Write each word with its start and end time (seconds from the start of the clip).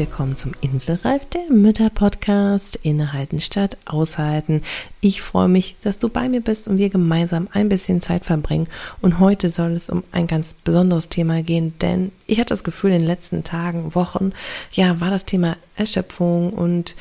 Willkommen 0.00 0.34
zum 0.34 0.52
Inselreif 0.62 1.26
der 1.26 1.52
Mütter 1.52 1.90
Podcast 1.90 2.76
Innehalten 2.76 3.38
statt 3.38 3.76
aushalten. 3.84 4.62
Ich 5.02 5.20
freue 5.20 5.48
mich, 5.48 5.76
dass 5.82 5.98
du 5.98 6.08
bei 6.08 6.26
mir 6.30 6.40
bist 6.40 6.68
und 6.68 6.78
wir 6.78 6.88
gemeinsam 6.88 7.48
ein 7.52 7.68
bisschen 7.68 8.00
Zeit 8.00 8.24
verbringen. 8.24 8.66
Und 9.02 9.18
heute 9.18 9.50
soll 9.50 9.72
es 9.72 9.90
um 9.90 10.02
ein 10.10 10.26
ganz 10.26 10.54
besonderes 10.64 11.10
Thema 11.10 11.42
gehen, 11.42 11.74
denn 11.82 12.12
ich 12.26 12.38
hatte 12.40 12.54
das 12.54 12.64
Gefühl, 12.64 12.92
in 12.92 13.00
den 13.00 13.08
letzten 13.08 13.44
Tagen, 13.44 13.94
Wochen, 13.94 14.32
ja, 14.72 15.00
war 15.00 15.10
das 15.10 15.26
Thema 15.26 15.58
Erschöpfung 15.76 16.54
und 16.54 16.96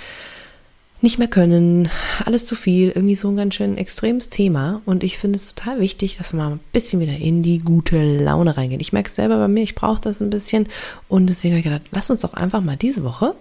nicht 1.02 1.18
mehr 1.18 1.28
können, 1.28 1.90
alles 2.26 2.46
zu 2.46 2.56
viel, 2.56 2.90
irgendwie 2.90 3.16
so 3.16 3.30
ein 3.30 3.38
ganz 3.38 3.56
schön 3.56 3.78
extremes 3.78 4.30
Thema. 4.30 4.82
Und 4.86 5.04
ich 5.04 5.18
finde 5.18 5.38
es 5.38 5.54
total 5.54 5.80
wichtig, 5.80 6.18
dass 6.18 6.34
wir 6.34 6.38
mal 6.38 6.52
ein 6.52 6.60
bisschen 6.74 7.00
wieder 7.00 7.16
in 7.16 7.42
die 7.42 7.60
gute 7.60 8.02
Laune 8.18 8.58
reingehen. 8.58 8.82
Ich 8.82 8.94
merke 8.94 9.10
es 9.10 9.16
selber 9.16 9.38
bei 9.38 9.48
mir, 9.48 9.64
ich 9.64 9.76
brauche 9.76 10.02
das 10.02 10.20
ein 10.20 10.30
bisschen. 10.30 10.68
Und 11.08 11.28
deswegen 11.28 11.54
habe 11.54 11.60
ich 11.60 11.66
gedacht, 11.66 11.84
lass 11.92 12.10
uns 12.10 12.22
doch 12.22 12.34
einfach 12.34 12.62
mal 12.62 12.76
diese 12.76 13.04
Woche 13.04 13.36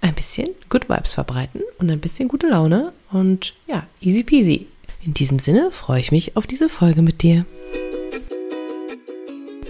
ein 0.00 0.14
bisschen 0.14 0.48
Good 0.68 0.88
Vibes 0.88 1.14
verbreiten 1.14 1.62
und 1.78 1.90
ein 1.90 2.00
bisschen 2.00 2.28
gute 2.28 2.48
Laune. 2.48 2.92
Und 3.10 3.54
ja, 3.66 3.86
easy 4.00 4.22
peasy. 4.22 4.66
In 5.04 5.14
diesem 5.14 5.38
Sinne 5.38 5.70
freue 5.70 6.00
ich 6.00 6.12
mich 6.12 6.36
auf 6.36 6.46
diese 6.46 6.68
Folge 6.68 7.02
mit 7.02 7.22
dir. 7.22 7.46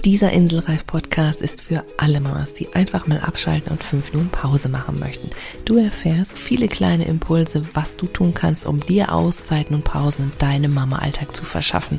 Dieser 0.05 0.33
Inselreif-Podcast 0.33 1.43
ist 1.43 1.61
für 1.61 1.84
alle 1.97 2.20
Mamas, 2.20 2.55
die 2.55 2.73
einfach 2.75 3.09
mal 3.09 3.20
abschalten 3.20 3.73
und 3.73 3.83
fünf 3.83 4.12
Minuten 4.12 4.30
Pause 4.30 4.69
machen 4.69 5.01
möchten. 5.01 5.30
Du 5.65 5.77
erfährst 5.77 6.38
viele 6.38 6.69
kleine 6.69 7.05
Impulse, 7.07 7.63
was 7.74 7.96
du 7.96 8.07
tun 8.07 8.32
kannst, 8.32 8.65
um 8.65 8.79
dir 8.79 9.13
Auszeiten 9.13 9.74
und 9.74 9.85
Pausen 9.85 10.24
in 10.26 10.32
deinem 10.38 10.73
Mama-Alltag 10.73 11.35
zu 11.35 11.45
verschaffen 11.45 11.99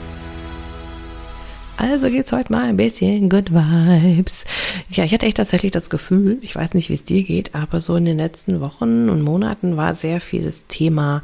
Also 1.77 2.09
geht's 2.09 2.31
heute 2.31 2.51
mal 2.51 2.69
ein 2.69 2.77
bisschen 2.77 3.29
Good 3.29 3.51
Vibes. 3.51 4.45
Ja, 4.91 5.03
ich 5.03 5.13
hatte 5.13 5.25
echt 5.25 5.37
tatsächlich 5.37 5.71
das 5.71 5.89
Gefühl, 5.89 6.37
ich 6.41 6.55
weiß 6.55 6.73
nicht, 6.73 6.89
wie 6.89 6.93
es 6.93 7.05
dir 7.05 7.23
geht, 7.23 7.55
aber 7.55 7.81
so 7.81 7.95
in 7.95 8.05
den 8.05 8.17
letzten 8.17 8.61
Wochen 8.61 9.09
und 9.09 9.21
Monaten 9.21 9.77
war 9.77 9.95
sehr 9.95 10.21
viel 10.21 10.43
das 10.43 10.67
Thema 10.67 11.23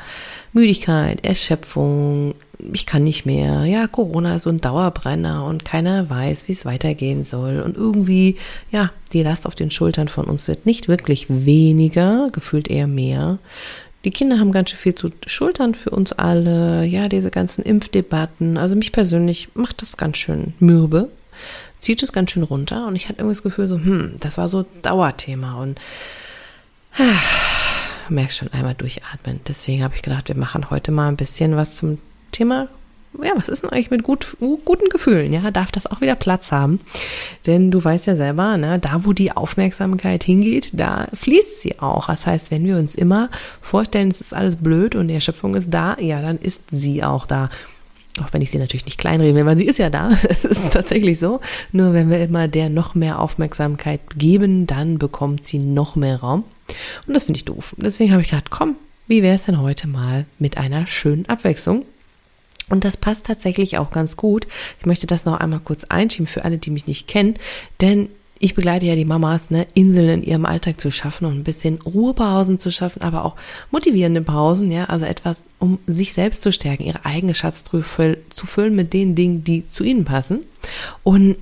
Müdigkeit, 0.53 1.23
Erschöpfung, 1.23 2.34
ich 2.73 2.86
kann 2.86 3.03
nicht 3.03 3.25
mehr. 3.25 3.66
Ja, 3.66 3.88
Corona 3.88 4.36
ist 4.36 4.44
so 4.44 4.50
ein 4.50 4.58
Dauerbrenner 4.58 5.45
und 5.45 5.64
keiner 5.64 6.09
weiß, 6.09 6.48
wie 6.48 6.53
es 6.53 6.66
weitergehen 6.66 7.25
soll. 7.25 7.59
Und 7.59 7.78
irgendwie, 7.78 8.38
ja, 8.72 8.92
die 9.14 9.23
Last 9.23 9.45
auf 9.45 9.56
den 9.56 9.72
Schultern 9.72 10.08
von 10.08 10.25
uns 10.25 10.48
wird 10.48 10.66
nicht 10.66 10.88
wirklich 10.88 11.28
weniger, 11.30 12.30
gefühlt 12.31 12.68
eher 12.68 12.88
mehr. 12.88 13.38
Die 14.08 14.11
Kinder 14.11 14.39
haben 14.39 14.53
ganz 14.53 14.69
schön 14.69 14.80
viel 14.80 14.95
zu 14.95 15.11
schultern 15.25 15.75
für 15.75 15.89
uns 15.89 16.13
alle. 16.13 16.86
Ja, 16.86 17.09
diese 17.09 17.30
ganzen 17.30 17.61
Impfdebatten. 17.61 18.58
Also 18.58 18.73
mich 18.73 18.94
persönlich 18.94 19.50
macht 19.53 19.81
das 19.81 19.97
ganz 19.97 20.16
schön 20.16 20.53
mürbe. 20.59 21.09
Zieht 21.81 22.02
es 22.02 22.13
ganz 22.13 22.31
schön 22.31 22.44
runter. 22.44 22.88
Und 22.88 22.95
ich 22.95 23.09
hatte 23.09 23.19
irgendwie 23.19 23.35
das 23.35 23.44
Gefühl 23.44 23.67
so, 23.67 23.75
hm, 23.75 24.16
das 24.22 24.38
war 24.38 24.47
so 24.47 24.66
Dauerthema. 24.81 25.61
Und 25.61 25.78
ah, 26.97 27.19
merkst 28.07 28.38
schon 28.38 28.53
einmal 28.53 28.75
durchatmen. 28.75 29.41
Deswegen 29.46 29.84
habe 29.84 29.96
ich 29.97 30.03
gedacht, 30.03 30.29
wir 30.29 30.38
machen 30.38 30.69
heute 30.69 30.94
mal 30.94 31.09
ein 31.09 31.17
bisschen 31.17 31.57
was 31.57 31.75
zum 31.75 31.97
Thema 32.31 32.69
ja, 33.23 33.31
was 33.35 33.50
ist 33.50 33.63
denn 33.63 33.69
eigentlich 33.69 33.91
mit 33.91 34.03
gut, 34.03 34.38
guten 34.39 34.89
Gefühlen? 34.89 35.33
Ja, 35.33 35.51
darf 35.51 35.72
das 35.72 35.88
auch 35.88 36.01
wieder 36.01 36.16
Platz 36.16 36.51
haben? 36.51 36.79
Denn 37.45 37.72
du 37.72 37.83
weißt 37.83 38.07
ja 38.07 38.16
selber, 38.16 38.57
ne, 38.57 38.79
da 38.79 39.05
wo 39.05 39.13
die 39.13 39.31
Aufmerksamkeit 39.31 40.23
hingeht, 40.23 40.72
da 40.73 41.07
fließt 41.13 41.61
sie 41.61 41.79
auch. 41.79 42.07
Das 42.07 42.28
heißt, 42.28 42.51
wenn 42.51 42.66
wir 42.66 42.78
uns 42.78 42.95
immer 42.95 43.29
vorstellen, 43.61 44.09
es 44.09 44.22
ist 44.22 44.33
alles 44.33 44.57
blöd 44.57 44.95
und 44.95 45.07
die 45.07 45.13
Erschöpfung 45.13 45.55
ist 45.55 45.73
da, 45.73 45.97
ja, 46.00 46.22
dann 46.22 46.38
ist 46.38 46.61
sie 46.72 47.03
auch 47.03 47.25
da. 47.25 47.50
Auch 48.23 48.33
wenn 48.33 48.41
ich 48.41 48.50
sie 48.50 48.57
natürlich 48.57 48.85
nicht 48.85 48.97
kleinreden 48.97 49.35
will, 49.35 49.45
weil 49.45 49.57
sie 49.57 49.67
ist 49.67 49.78
ja 49.78 49.91
da. 49.91 50.09
Es 50.29 50.44
ist 50.44 50.72
tatsächlich 50.72 51.19
so. 51.19 51.39
Nur 51.72 51.94
wenn 51.94 52.09
wir 52.09 52.19
immer 52.23 52.47
der 52.47 52.69
noch 52.69 52.95
mehr 52.95 53.22
Aufmerksamkeit 53.22 54.01
geben, 54.17 54.66
dann 54.66 54.97
bekommt 54.97 55.45
sie 55.45 55.59
noch 55.59 55.95
mehr 55.95 56.19
Raum. 56.19 56.44
Und 57.05 57.13
das 57.13 57.25
finde 57.25 57.38
ich 57.38 57.45
doof. 57.45 57.75
Deswegen 57.78 58.11
habe 58.11 58.23
ich 58.23 58.29
gedacht, 58.29 58.49
komm, 58.49 58.75
wie 59.07 59.23
wäre 59.23 59.35
es 59.35 59.45
denn 59.45 59.61
heute 59.61 59.88
mal 59.88 60.25
mit 60.39 60.57
einer 60.57 60.88
schönen 60.88 61.28
Abwechslung? 61.29 61.85
Und 62.69 62.83
das 62.83 62.97
passt 62.97 63.25
tatsächlich 63.25 63.78
auch 63.78 63.91
ganz 63.91 64.17
gut. 64.17 64.47
Ich 64.79 64.85
möchte 64.85 65.07
das 65.07 65.25
noch 65.25 65.39
einmal 65.39 65.59
kurz 65.59 65.85
einschieben 65.85 66.28
für 66.28 66.45
alle, 66.45 66.57
die 66.57 66.72
mich 66.72 66.88
nicht 66.88 67.07
kennen, 67.07 67.35
denn 67.81 68.09
ich 68.39 68.53
begleite 68.53 68.85
ja 68.85 68.95
die 68.95 69.05
Mamas, 69.05 69.50
ne, 69.50 69.66
Inseln 69.73 70.09
in 70.09 70.23
ihrem 70.23 70.45
Alltag 70.45 70.79
zu 70.79 70.91
schaffen 70.91 71.25
und 71.25 71.33
ein 71.33 71.44
bisschen 71.44 71.79
Ruhepausen 71.81 72.59
zu 72.59 72.72
schaffen, 72.72 73.01
aber 73.01 73.25
auch 73.25 73.35
motivierende 73.72 74.22
Pausen, 74.22 74.69
ja, 74.69 74.85
also 74.85 75.05
etwas, 75.05 75.44
um 75.59 75.79
sich 75.88 76.13
selbst 76.13 76.44
zu 76.44 76.51
stärken, 76.51 76.83
ihre 76.83 77.05
eigene 77.05 77.33
Schatztruhe 77.33 77.83
zu 78.29 78.45
füllen 78.45 78.75
mit 78.75 78.94
den 78.94 79.16
Dingen, 79.16 79.44
die 79.44 79.67
zu 79.67 79.84
ihnen 79.84 80.05
passen. 80.05 80.41
Und 81.03 81.38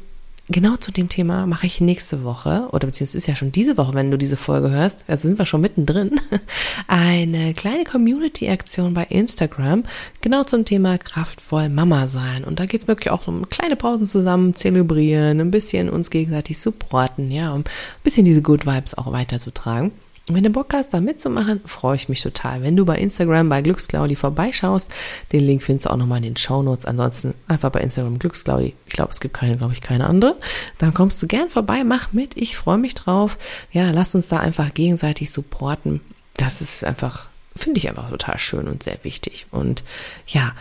genau 0.49 0.77
zu 0.77 0.91
dem 0.91 1.09
Thema 1.09 1.45
mache 1.47 1.65
ich 1.65 1.81
nächste 1.81 2.23
Woche, 2.23 2.67
oder 2.71 2.87
beziehungsweise 2.87 3.17
ist 3.17 3.27
ja 3.27 3.35
schon 3.35 3.51
diese 3.51 3.77
Woche, 3.77 3.93
wenn 3.93 4.11
du 4.11 4.17
diese 4.17 4.37
Folge 4.37 4.69
hörst, 4.69 4.99
also 5.07 5.27
sind 5.27 5.39
wir 5.39 5.45
schon 5.45 5.61
mittendrin, 5.61 6.19
eine 6.87 7.53
kleine 7.53 7.83
Community-Aktion 7.83 8.93
bei 8.93 9.03
Instagram, 9.05 9.83
genau 10.21 10.43
zum 10.43 10.65
Thema 10.65 10.97
kraftvoll 10.97 11.69
Mama 11.69 12.07
sein. 12.07 12.43
Und 12.43 12.59
da 12.59 12.65
geht 12.65 12.81
es 12.81 12.87
wirklich 12.87 13.11
auch 13.11 13.27
um 13.27 13.49
kleine 13.49 13.75
Pausen 13.75 14.07
zusammen 14.07 14.55
zelebrieren, 14.55 15.39
ein 15.39 15.51
bisschen 15.51 15.89
uns 15.89 16.09
gegenseitig 16.09 16.59
supporten, 16.59 17.31
ja, 17.31 17.51
um 17.51 17.61
ein 17.61 18.03
bisschen 18.03 18.25
diese 18.25 18.41
Good 18.41 18.65
Vibes 18.65 18.97
auch 18.97 19.11
weiterzutragen. 19.11 19.91
Und 20.27 20.33
wenn 20.33 20.43
du 20.43 20.49
Bock 20.49 20.73
hast, 20.73 20.91
da 20.91 21.01
mitzumachen, 21.01 21.61
freue 21.65 21.95
ich 21.95 22.09
mich 22.09 22.21
total. 22.21 22.63
Wenn 22.63 22.75
du 22.75 22.83
bei 22.83 22.97
Instagram 22.97 23.47
bei 23.47 23.61
Glücksclaudi 23.61 24.15
vorbeischaust, 24.15 24.89
den 25.31 25.41
Link 25.45 25.61
findest 25.61 25.85
du 25.85 25.91
auch 25.91 25.97
nochmal 25.97 26.17
in 26.17 26.23
den 26.23 26.37
Show 26.37 26.63
Notes. 26.63 26.85
Ansonsten 26.85 27.35
einfach 27.47 27.69
bei 27.69 27.81
Instagram 27.81 28.17
Glücksclaudi. 28.17 28.73
Ich 28.87 28.93
glaube, 28.93 29.11
es 29.11 29.19
gibt 29.19 29.35
keine, 29.35 29.55
glaube 29.55 29.73
ich, 29.73 29.81
keine 29.81 30.07
andere. 30.07 30.35
Dann 30.79 30.95
kommst 30.95 31.21
du 31.21 31.27
gern 31.27 31.49
vorbei, 31.49 31.83
mach 31.83 32.11
mit. 32.11 32.35
Ich 32.37 32.57
freue 32.57 32.79
mich 32.79 32.95
drauf. 32.95 33.37
Ja, 33.71 33.91
lass 33.91 34.15
uns 34.15 34.27
da 34.27 34.39
einfach 34.39 34.73
gegenseitig 34.73 35.31
supporten. 35.31 36.01
Das 36.37 36.59
ist 36.59 36.83
einfach, 36.83 37.27
finde 37.55 37.77
ich 37.77 37.87
einfach 37.87 38.09
total 38.09 38.39
schön 38.39 38.67
und 38.67 38.81
sehr 38.81 38.97
wichtig. 39.03 39.45
Und 39.51 39.83
ja, 40.25 40.53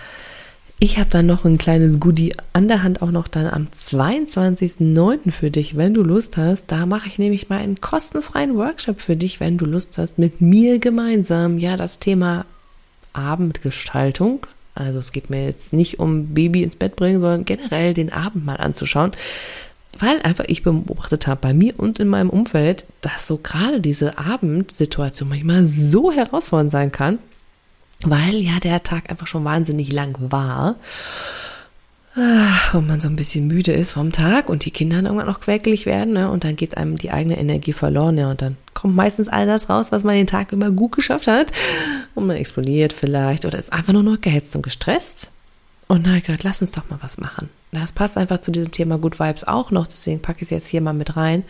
ich 0.81 0.99
habe 0.99 1.09
dann 1.09 1.27
noch 1.27 1.45
ein 1.45 1.57
kleines 1.57 2.01
Goodie 2.01 2.35
an 2.53 2.69
der 2.69 2.83
Hand, 2.83 3.01
auch 3.01 3.11
noch 3.11 3.29
dann 3.29 3.47
am 3.47 3.69
22.09. 3.69 5.31
für 5.31 5.51
dich, 5.51 5.77
wenn 5.77 5.95
du 5.95 6.03
Lust 6.03 6.37
hast. 6.37 6.67
Da 6.67 6.85
mache 6.85 7.07
ich 7.07 7.19
nämlich 7.19 7.49
mal 7.49 7.61
einen 7.61 7.81
kostenfreien 7.81 8.57
Workshop 8.57 9.01
für 9.01 9.17
dich, 9.17 9.41
wenn 9.41 9.57
du 9.57 9.67
Lust 9.67 9.97
hast, 9.99 10.19
mit 10.19 10.41
mir 10.41 10.79
gemeinsam, 10.81 11.59
ja, 11.59 11.77
das 11.77 12.01
Thema 12.01 12.45
Abendgestaltung. 13.13 14.47
Also 14.75 14.99
es 14.99 15.13
geht 15.13 15.31
mir 15.31 15.45
jetzt 15.45 15.73
nicht 15.73 16.01
um 16.01 16.35
Baby 16.35 16.65
ins 16.65 16.77
Bett 16.77 16.97
bringen, 16.97 17.21
sondern 17.21 17.45
generell 17.45 17.95
den 17.95 18.13
Abend 18.13 18.45
mal 18.45 18.57
anzuschauen. 18.57 19.13
Weil 20.01 20.21
einfach 20.23 20.45
ich 20.49 20.65
beobachtet 20.65 21.29
habe 21.29 21.41
bei 21.41 21.55
mir 21.55 21.75
und 21.79 22.01
in 22.01 22.09
meinem 22.09 22.31
Umfeld, 22.31 22.85
dass 23.01 23.29
so 23.29 23.39
gerade 23.39 23.81
diese 23.81 24.19
Abendsituation 24.19 25.29
manchmal 25.29 25.67
so 25.67 26.11
herausfordernd 26.11 26.73
sein 26.73 26.91
kann 26.91 27.21
weil 28.05 28.35
ja 28.37 28.59
der 28.63 28.83
Tag 28.83 29.11
einfach 29.11 29.27
schon 29.27 29.45
wahnsinnig 29.45 29.93
lang 29.93 30.17
war 30.31 30.77
ah, 32.17 32.77
und 32.77 32.87
man 32.87 33.01
so 33.01 33.09
ein 33.09 33.17
bisschen 33.17 33.47
müde 33.47 33.73
ist 33.73 33.93
vom 33.93 34.13
Tag 34.13 34.49
und 34.49 34.65
die 34.65 34.71
Kinder 34.71 34.97
dann 34.97 35.07
irgendwann 35.07 35.27
noch 35.27 35.41
quäkelig 35.41 35.87
werden 35.87 36.15
ne? 36.15 36.31
und 36.31 36.45
dann 36.45 36.57
geht 36.57 36.77
einem 36.77 36.97
die 36.97 37.11
eigene 37.11 37.39
Energie 37.39 37.73
verloren 37.73 38.19
ja, 38.19 38.31
und 38.31 38.43
dann 38.43 38.57
kommt 38.75 38.95
meistens 38.95 39.29
all 39.29 39.47
das 39.47 39.71
raus, 39.71 39.93
was 39.93 40.05
man 40.05 40.15
den 40.15 40.27
Tag 40.27 40.53
immer 40.53 40.71
gut 40.71 40.93
geschafft 40.93 41.27
hat 41.27 41.53
und 42.15 42.27
man 42.27 42.37
explodiert 42.37 42.93
vielleicht 42.93 43.45
oder 43.45 43.59
ist 43.59 43.73
einfach 43.73 43.93
nur 43.93 44.03
noch 44.03 44.21
gehetzt 44.21 44.55
und 44.57 44.63
gestresst 44.63 45.29
und 45.89 46.05
dann 46.05 46.13
habe 46.13 46.19
ich 46.19 46.25
gesagt, 46.25 46.45
lass 46.45 46.63
uns 46.63 46.73
doch 46.73 46.89
mal 46.89 46.99
was 47.03 47.19
machen. 47.19 47.51
Das 47.73 47.93
passt 47.93 48.17
einfach 48.17 48.39
zu 48.39 48.51
diesem 48.51 48.73
Thema 48.73 48.99
Good 48.99 49.19
Vibes 49.19 49.45
auch 49.45 49.71
noch, 49.71 49.87
deswegen 49.87 50.21
packe 50.21 50.39
ich 50.39 50.45
es 50.45 50.51
jetzt 50.51 50.69
hier 50.69 50.81
mal 50.81 50.95
mit 50.95 51.17
rein. 51.17 51.45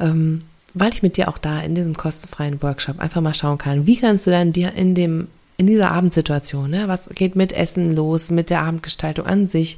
Ähm, 0.00 0.42
weil 0.74 0.92
ich 0.92 1.02
mit 1.02 1.16
dir 1.16 1.28
auch 1.28 1.38
da 1.38 1.60
in 1.60 1.74
diesem 1.74 1.96
kostenfreien 1.96 2.62
Workshop 2.62 3.00
einfach 3.00 3.20
mal 3.20 3.34
schauen 3.34 3.58
kann, 3.58 3.86
wie 3.86 3.96
kannst 3.96 4.26
du 4.26 4.30
dann 4.30 4.52
dir 4.52 4.74
in 4.74 4.94
dem 4.94 5.28
in 5.58 5.66
dieser 5.66 5.90
Abendsituation, 5.90 6.70
ne? 6.70 6.84
was 6.86 7.10
geht 7.10 7.34
mit 7.34 7.52
Essen 7.52 7.94
los, 7.94 8.30
mit 8.30 8.48
der 8.48 8.62
Abendgestaltung 8.62 9.26
an 9.26 9.48
sich, 9.48 9.76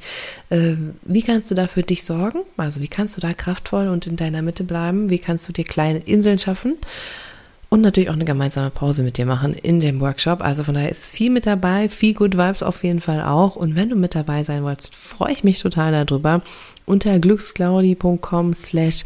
äh, 0.51 0.75
wie 1.03 1.23
kannst 1.23 1.51
du 1.51 1.55
da 1.55 1.67
für 1.67 1.83
dich 1.83 2.05
sorgen? 2.05 2.41
Also 2.59 2.83
wie 2.83 2.89
kannst 2.89 3.17
du 3.17 3.21
da 3.23 3.33
kraftvoll 3.33 3.89
und 3.89 4.07
in 4.07 4.17
deiner 4.17 4.43
Mitte 4.43 4.63
bleiben? 4.63 5.09
Wie 5.09 5.19
kannst 5.19 5.49
du 5.49 5.53
dir 5.55 5.65
kleine 5.65 6.01
Inseln 6.01 6.39
schaffen? 6.39 6.77
Und 7.71 7.81
natürlich 7.81 8.11
auch 8.11 8.15
eine 8.15 8.25
gemeinsame 8.25 8.69
Pause 8.69 9.05
mit 9.05 9.17
dir 9.17 9.27
machen 9.27 9.55
in 9.55 9.81
dem 9.81 10.01
Workshop. 10.01 10.43
Also 10.43 10.65
von 10.65 10.75
daher 10.75 10.91
ist 10.91 11.13
viel 11.13 11.31
mit 11.31 11.47
dabei, 11.47 11.89
viel 11.89 12.15
Good 12.15 12.37
Vibes 12.37 12.63
auf 12.63 12.83
jeden 12.85 13.01
Fall 13.01 13.23
auch. 13.23 13.57
Und 13.57 13.75
wenn 13.75 13.89
du 13.89 13.97
mit 13.97 14.15
dabei 14.15 14.43
sein 14.43 14.65
willst, 14.65 14.95
freue 14.95 15.33
ich 15.33 15.45
mich 15.45 15.61
total 15.61 15.93
darüber. 15.93 16.43
Unter 16.85 17.21
glücksclaudi.com 17.21 18.55
slash 18.55 19.05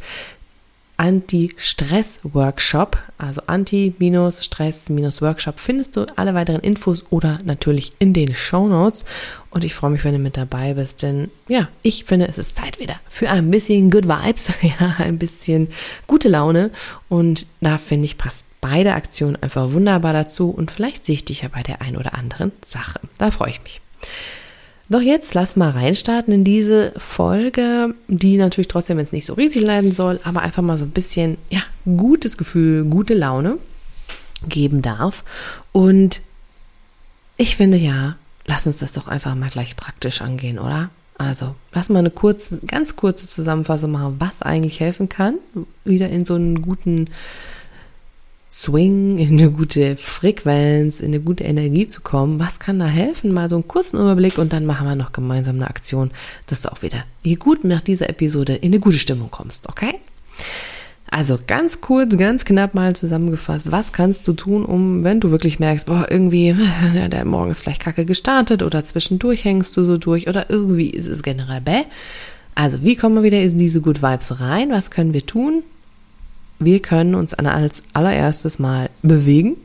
Anti-Stress-Workshop. 0.97 2.97
Also 3.19 3.43
Anti-Stress-Workshop 3.47 5.61
findest 5.61 5.97
du 5.97 6.07
alle 6.17 6.35
weiteren 6.35 6.61
Infos 6.61 7.05
oder 7.11 7.39
natürlich 7.45 7.93
in 7.99 8.13
den 8.13 8.33
Show 8.35 8.69
Notes. 8.69 9.05
Und 9.51 9.65
ich 9.65 9.75
freue 9.75 9.91
mich, 9.91 10.05
wenn 10.05 10.15
du 10.15 10.19
mit 10.19 10.37
dabei 10.37 10.75
bist, 10.75 11.03
denn 11.03 11.31
ja, 11.49 11.69
ich 11.83 12.05
finde, 12.05 12.29
es 12.29 12.39
ist 12.39 12.57
Zeit 12.57 12.79
wieder 12.79 13.01
für 13.09 13.31
ein 13.31 13.51
bisschen 13.51 13.91
Good 13.91 14.07
Vibes, 14.09 14.51
ja, 14.63 14.97
ein 14.99 15.19
bisschen 15.19 15.69
gute 16.07 16.29
Laune. 16.29 16.71
Und 17.09 17.47
da 17.61 17.79
finde 17.79 18.05
ich, 18.07 18.19
passt 18.19 18.45
beide 18.61 18.95
Aktionen 18.95 19.37
einfach 19.37 19.73
wunderbar 19.73 20.13
dazu 20.15 20.51
und 20.51 20.71
vielleicht 20.71 21.05
sehe 21.05 21.17
ich 21.17 21.27
dich 21.27 21.43
ja 21.43 21.49
bei 21.49 21.63
der 21.63 21.83
einen 21.83 21.99
oder 21.99 22.15
anderen 22.15 22.53
Sache. 22.65 22.99
Da 23.19 23.31
freue 23.31 23.51
ich 23.51 23.63
mich. 23.63 23.83
Doch 24.89 25.01
jetzt 25.01 25.33
lass 25.35 25.57
mal 25.57 25.71
reinstarten 25.71 26.33
in 26.33 26.45
diese 26.45 26.93
Folge, 26.99 27.95
die 28.09 28.37
natürlich 28.37 28.69
trotzdem 28.69 28.99
jetzt 28.99 29.13
nicht 29.13 29.25
so 29.25 29.35
riesig 29.35 29.63
leiden 29.63 29.93
soll, 29.93 30.21
aber 30.25 30.43
einfach 30.43 30.63
mal 30.63 30.77
so 30.77 30.85
ein 30.85 30.91
bisschen, 30.91 31.39
ja, 31.49 31.61
gutes 31.85 32.37
Gefühl, 32.37 32.85
gute 32.85 33.15
Laune 33.15 33.59
geben 34.47 34.83
darf. 34.83 35.25
Und 35.73 36.21
ich 37.37 37.57
finde 37.57 37.79
ja, 37.79 38.17
lass 38.47 38.67
uns 38.67 38.79
das 38.79 38.93
doch 38.93 39.09
einfach 39.09 39.35
mal 39.35 39.49
gleich 39.49 39.75
praktisch 39.77 40.21
angehen, 40.21 40.59
oder? 40.59 40.91
Also, 41.17 41.55
lass 41.73 41.89
mal 41.89 42.01
eine 42.01 42.11
kurze, 42.11 42.59
ganz 42.67 42.97
kurze 42.97 43.29
Zusammenfassung 43.29 43.93
machen, 43.93 44.17
was 44.19 44.43
eigentlich 44.43 44.81
helfen 44.81 45.09
kann, 45.09 45.37
wieder 45.85 46.11
in 46.11 46.25
so 46.25 46.35
einen 46.35 46.61
guten 46.61 47.09
Swing, 48.51 49.17
in 49.17 49.39
eine 49.39 49.51
gute 49.51 49.97
Frequenz, 49.97 51.01
in 51.01 51.07
eine 51.07 51.21
gute 51.21 51.45
Energie 51.45 51.89
zu 51.89 52.03
kommen. 52.03 52.39
Was 52.39 52.61
kann 52.61 52.79
da 52.79 52.87
helfen? 52.87 53.33
Mal 53.33 53.51
so 53.51 53.57
einen 53.57 53.67
kurzen 53.67 53.99
Überblick 53.99 54.39
und 54.39 54.53
dann 54.53 54.65
machen 54.65 54.87
wir 54.87 54.95
noch 54.95 55.13
gemeinsam 55.13 55.57
eine 55.57 55.69
Aktion, 55.69 56.11
dass 56.47 56.63
du 56.63 56.71
auch 56.71 56.83
wieder 56.83 57.05
hier 57.25 57.37
gut 57.37 57.65
nach 57.65 57.81
dieser 57.81 58.09
Episode 58.09 58.55
in 58.55 58.73
eine 58.73 58.81
gute 58.81 58.99
Stimmung 58.99 59.31
kommst, 59.31 59.69
okay? 59.69 59.95
Also 61.11 61.39
ganz 61.47 61.81
kurz, 61.81 62.17
ganz 62.17 62.45
knapp 62.45 62.75
mal 62.75 62.97
zusammengefasst, 62.97 63.71
was 63.71 63.93
kannst 63.93 64.27
du 64.27 64.33
tun, 64.33 64.65
um, 64.65 65.05
wenn 65.05 65.21
du 65.21 65.31
wirklich 65.31 65.61
merkst, 65.61 65.87
boah, 65.87 66.09
irgendwie, 66.11 66.57
ja, 66.95 67.09
der 67.09 67.25
Morgen 67.25 67.51
ist 67.51 67.61
vielleicht 67.61 67.83
kacke 67.83 68.05
gestartet 68.05 68.63
oder 68.63 68.83
zwischendurch 68.83 69.45
hängst 69.45 69.77
du 69.77 69.85
so 69.85 69.97
durch 69.97 70.29
oder 70.29 70.51
irgendwie 70.51 70.91
ist 70.91 71.07
es 71.07 71.23
generell 71.23 71.61
bäh. 71.61 71.83
Also, 72.57 72.83
wie 72.83 72.97
kommen 72.97 73.17
wir 73.17 73.23
wieder 73.23 73.41
in 73.41 73.59
diese 73.59 73.81
Good 73.81 74.03
Vibes 74.03 74.41
rein? 74.41 74.71
Was 74.71 74.91
können 74.91 75.13
wir 75.13 75.27
tun? 75.27 75.63
Wir 76.59 76.81
können 76.81 77.15
uns 77.15 77.35
als 77.35 77.83
allererstes 77.93 78.59
mal 78.59 78.91
bewegen. 79.03 79.57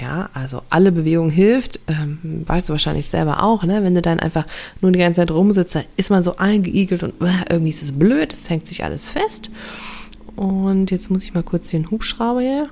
Ja, 0.00 0.30
also 0.32 0.62
alle 0.70 0.92
Bewegung 0.92 1.28
hilft. 1.28 1.80
Ähm, 1.88 2.44
weißt 2.46 2.68
du 2.68 2.72
wahrscheinlich 2.72 3.08
selber 3.08 3.42
auch, 3.42 3.64
ne? 3.64 3.82
Wenn 3.82 3.94
du 3.94 4.02
dann 4.02 4.20
einfach 4.20 4.46
nur 4.80 4.92
die 4.92 5.00
ganze 5.00 5.20
Zeit 5.20 5.32
rumsitzt, 5.32 5.74
dann 5.74 5.84
ist 5.96 6.10
man 6.10 6.22
so 6.22 6.36
eingeigelt 6.36 7.02
und 7.02 7.20
äh, 7.20 7.32
irgendwie 7.50 7.70
ist 7.70 7.82
es 7.82 7.98
blöd, 7.98 8.32
es 8.32 8.48
hängt 8.48 8.68
sich 8.68 8.84
alles 8.84 9.10
fest. 9.10 9.50
Und 10.36 10.92
jetzt 10.92 11.10
muss 11.10 11.24
ich 11.24 11.34
mal 11.34 11.42
kurz 11.42 11.70
den 11.70 11.90
Hubschrauber 11.90 12.40
hier. 12.40 12.68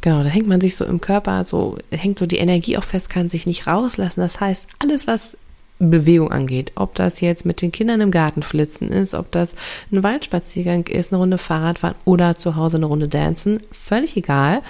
Genau, 0.00 0.22
da 0.22 0.28
hängt 0.28 0.48
man 0.48 0.60
sich 0.60 0.74
so 0.74 0.84
im 0.84 1.00
Körper, 1.00 1.44
so 1.44 1.76
hängt 1.90 2.18
so 2.18 2.26
die 2.26 2.38
Energie 2.38 2.76
auch 2.78 2.84
fest, 2.84 3.10
kann 3.10 3.30
sich 3.30 3.46
nicht 3.46 3.66
rauslassen. 3.66 4.20
Das 4.20 4.40
heißt, 4.40 4.66
alles, 4.80 5.06
was 5.06 5.36
Bewegung 5.78 6.30
angeht. 6.30 6.72
Ob 6.74 6.94
das 6.94 7.20
jetzt 7.20 7.44
mit 7.44 7.62
den 7.62 7.72
Kindern 7.72 8.00
im 8.00 8.10
Garten 8.10 8.42
flitzen 8.42 8.90
ist, 8.90 9.14
ob 9.14 9.30
das 9.30 9.54
ein 9.92 10.02
Waldspaziergang 10.02 10.86
ist, 10.86 11.12
eine 11.12 11.20
Runde 11.20 11.38
Fahrradfahren 11.38 11.96
oder 12.04 12.34
zu 12.34 12.56
Hause 12.56 12.78
eine 12.78 12.86
Runde 12.86 13.08
Dancen, 13.08 13.60
völlig 13.72 14.16
egal. 14.16 14.62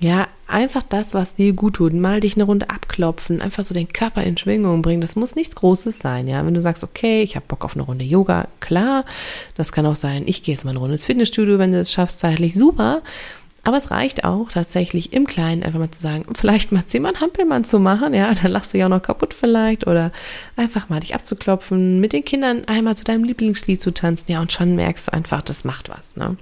Ja, 0.00 0.28
einfach 0.46 0.84
das, 0.84 1.12
was 1.12 1.34
dir 1.34 1.52
gut 1.54 1.74
tut. 1.74 1.92
Mal 1.92 2.20
dich 2.20 2.36
eine 2.36 2.44
Runde 2.44 2.70
abklopfen, 2.70 3.42
einfach 3.42 3.64
so 3.64 3.74
den 3.74 3.88
Körper 3.88 4.22
in 4.22 4.36
Schwingung 4.36 4.80
bringen. 4.80 5.00
Das 5.00 5.16
muss 5.16 5.34
nichts 5.34 5.56
Großes 5.56 5.98
sein, 5.98 6.28
ja. 6.28 6.46
Wenn 6.46 6.54
du 6.54 6.60
sagst, 6.60 6.84
okay, 6.84 7.22
ich 7.22 7.34
habe 7.34 7.46
Bock 7.48 7.64
auf 7.64 7.74
eine 7.74 7.82
Runde 7.82 8.04
Yoga, 8.04 8.46
klar. 8.60 9.04
Das 9.56 9.72
kann 9.72 9.86
auch 9.86 9.96
sein, 9.96 10.22
ich 10.26 10.44
gehe 10.44 10.54
jetzt 10.54 10.64
mal 10.64 10.70
eine 10.70 10.78
Runde 10.78 10.94
ins 10.94 11.06
Fitnessstudio, 11.06 11.58
wenn 11.58 11.72
du 11.72 11.80
es 11.80 11.90
schaffst, 11.90 12.20
zeitlich 12.20 12.54
super. 12.54 13.02
Aber 13.64 13.76
es 13.76 13.90
reicht 13.90 14.24
auch 14.24 14.48
tatsächlich 14.48 15.12
im 15.12 15.26
Kleinen 15.26 15.62
einfach 15.62 15.78
mal 15.78 15.90
zu 15.90 16.00
sagen, 16.00 16.24
vielleicht 16.34 16.72
mal 16.72 16.86
zehnmal 16.86 17.20
Hampelmann 17.20 17.64
zu 17.64 17.78
machen, 17.78 18.14
ja, 18.14 18.32
dann 18.32 18.52
lachst 18.52 18.72
du 18.72 18.78
ja 18.78 18.86
auch 18.86 18.90
noch 18.90 19.02
kaputt 19.02 19.34
vielleicht 19.34 19.86
oder 19.86 20.12
einfach 20.56 20.88
mal 20.88 21.00
dich 21.00 21.14
abzuklopfen, 21.14 22.00
mit 22.00 22.12
den 22.12 22.24
Kindern 22.24 22.64
einmal 22.66 22.96
zu 22.96 23.04
deinem 23.04 23.24
Lieblingslied 23.24 23.80
zu 23.80 23.92
tanzen, 23.92 24.32
ja, 24.32 24.40
und 24.40 24.52
schon 24.52 24.76
merkst 24.76 25.08
du 25.08 25.12
einfach, 25.12 25.42
das 25.42 25.64
macht 25.64 25.88
was, 25.88 26.16
ne. 26.16 26.36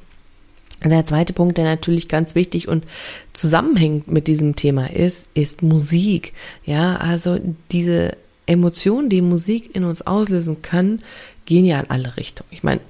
Der 0.84 1.06
zweite 1.06 1.32
Punkt, 1.32 1.56
der 1.56 1.64
natürlich 1.64 2.06
ganz 2.06 2.34
wichtig 2.34 2.68
und 2.68 2.84
zusammenhängt 3.32 4.08
mit 4.08 4.26
diesem 4.26 4.56
Thema 4.56 4.90
ist, 4.92 5.26
ist 5.32 5.62
Musik. 5.62 6.34
Ja, 6.64 6.96
also 6.96 7.38
diese 7.72 8.16
Emotionen, 8.44 9.08
die 9.08 9.22
Musik 9.22 9.74
in 9.74 9.84
uns 9.84 10.02
auslösen 10.02 10.60
kann, 10.60 11.00
gehen 11.46 11.64
ja 11.64 11.80
in 11.80 11.90
alle 11.90 12.16
Richtungen. 12.18 12.48
Ich 12.50 12.62
meine, 12.62 12.80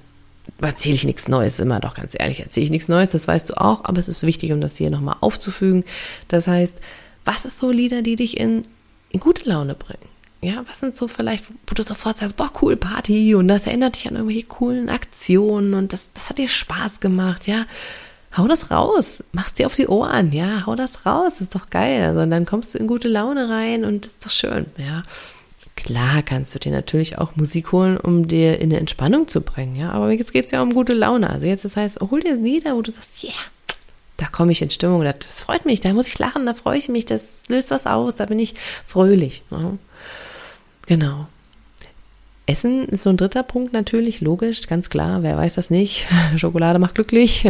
erzähle 0.61 0.95
ich 0.95 1.03
nichts 1.03 1.27
Neues, 1.27 1.59
immer 1.59 1.79
doch 1.79 1.93
ganz 1.93 2.15
ehrlich, 2.17 2.39
erzähle 2.39 2.65
ich 2.65 2.71
nichts 2.71 2.87
Neues, 2.87 3.11
das 3.11 3.27
weißt 3.27 3.49
du 3.49 3.61
auch, 3.61 3.85
aber 3.85 3.99
es 3.99 4.09
ist 4.09 4.23
wichtig, 4.23 4.51
um 4.51 4.61
das 4.61 4.77
hier 4.77 4.89
nochmal 4.89 5.17
aufzufügen. 5.21 5.83
Das 6.27 6.47
heißt, 6.47 6.77
was 7.25 7.45
ist 7.45 7.59
so 7.59 7.69
Lieder, 7.71 8.01
die 8.01 8.15
dich 8.15 8.39
in, 8.39 8.63
in 9.11 9.19
gute 9.19 9.47
Laune 9.47 9.75
bringen? 9.75 10.07
Ja, 10.41 10.63
was 10.67 10.79
sind 10.79 10.95
so 10.95 11.07
vielleicht, 11.07 11.49
wo 11.49 11.73
du 11.73 11.83
sofort 11.83 12.17
sagst, 12.17 12.35
boah, 12.35 12.51
cool, 12.61 12.75
Party 12.75 13.33
und 13.33 13.47
das 13.47 13.65
erinnert 13.65 13.95
dich 13.95 14.07
an 14.07 14.15
irgendwelche 14.15 14.45
coolen 14.45 14.89
Aktionen 14.89 15.73
und 15.73 15.93
das, 15.93 16.11
das 16.13 16.29
hat 16.29 16.37
dir 16.37 16.47
Spaß 16.47 16.99
gemacht, 16.99 17.47
ja. 17.47 17.65
Hau 18.35 18.47
das 18.47 18.69
raus, 18.69 19.23
mach's 19.31 19.53
dir 19.53 19.65
auf 19.65 19.73
die 19.73 19.87
Ohren, 19.87 20.31
ja, 20.31 20.65
hau 20.67 20.75
das 20.75 21.07
raus, 21.07 21.41
ist 21.41 21.55
doch 21.55 21.69
geil. 21.71 22.03
Also 22.03 22.29
dann 22.29 22.45
kommst 22.45 22.75
du 22.75 22.77
in 22.77 22.85
gute 22.85 23.07
Laune 23.07 23.49
rein 23.49 23.83
und 23.83 24.05
ist 24.05 24.23
doch 24.23 24.29
schön, 24.29 24.67
ja. 24.77 25.01
Klar 25.77 26.23
kannst 26.23 26.53
du 26.55 26.59
dir 26.59 26.71
natürlich 26.71 27.19
auch 27.19 27.35
Musik 27.35 27.71
holen, 27.71 27.97
um 27.97 28.27
dir 28.27 28.59
in 28.59 28.71
eine 28.71 28.79
Entspannung 28.79 29.27
zu 29.27 29.41
bringen, 29.41 29.75
ja. 29.75 29.91
Aber 29.91 30.11
jetzt 30.11 30.33
geht's 30.33 30.51
ja 30.51 30.61
um 30.61 30.73
gute 30.73 30.93
Laune. 30.93 31.29
Also 31.29 31.45
jetzt, 31.45 31.63
das 31.63 31.77
heißt, 31.77 31.99
hol 32.01 32.19
dir 32.19 32.35
Lieder, 32.35 32.75
wo 32.75 32.81
du 32.81 32.91
sagst, 32.91 33.23
yeah, 33.23 33.31
da 34.17 34.25
komme 34.25 34.51
ich 34.51 34.61
in 34.63 34.71
Stimmung, 34.71 35.03
das 35.03 35.41
freut 35.41 35.65
mich, 35.65 35.79
da 35.79 35.93
muss 35.93 36.07
ich 36.07 36.17
lachen, 36.17 36.47
da 36.47 36.55
freue 36.55 36.79
ich 36.79 36.89
mich, 36.89 37.05
das 37.05 37.35
löst 37.47 37.69
was 37.69 37.85
aus, 37.85 38.15
da 38.15 38.25
bin 38.25 38.39
ich 38.39 38.55
fröhlich. 38.87 39.43
Ne? 39.51 39.77
Genau. 40.87 41.27
Essen 42.47 42.87
ist 42.87 43.03
so 43.03 43.11
ein 43.11 43.17
dritter 43.17 43.43
Punkt 43.43 43.73
natürlich, 43.73 44.19
logisch, 44.19 44.61
ganz 44.67 44.89
klar, 44.89 45.21
wer 45.21 45.37
weiß 45.37 45.55
das 45.55 45.69
nicht. 45.69 46.07
Schokolade 46.37 46.79
macht 46.79 46.95
glücklich, 46.95 47.47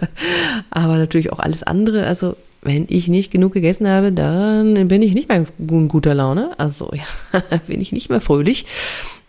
aber 0.70 0.98
natürlich 0.98 1.32
auch 1.32 1.38
alles 1.38 1.62
andere. 1.62 2.06
Also 2.06 2.36
wenn 2.62 2.86
ich 2.88 3.08
nicht 3.08 3.32
genug 3.32 3.52
gegessen 3.52 3.88
habe, 3.88 4.12
dann 4.12 4.86
bin 4.86 5.02
ich 5.02 5.14
nicht 5.14 5.28
mehr 5.28 5.44
in 5.58 5.88
guter 5.88 6.14
Laune. 6.14 6.58
Also 6.58 6.90
ja, 6.92 7.40
bin 7.66 7.80
ich 7.80 7.92
nicht 7.92 8.08
mehr 8.08 8.20
fröhlich. 8.20 8.66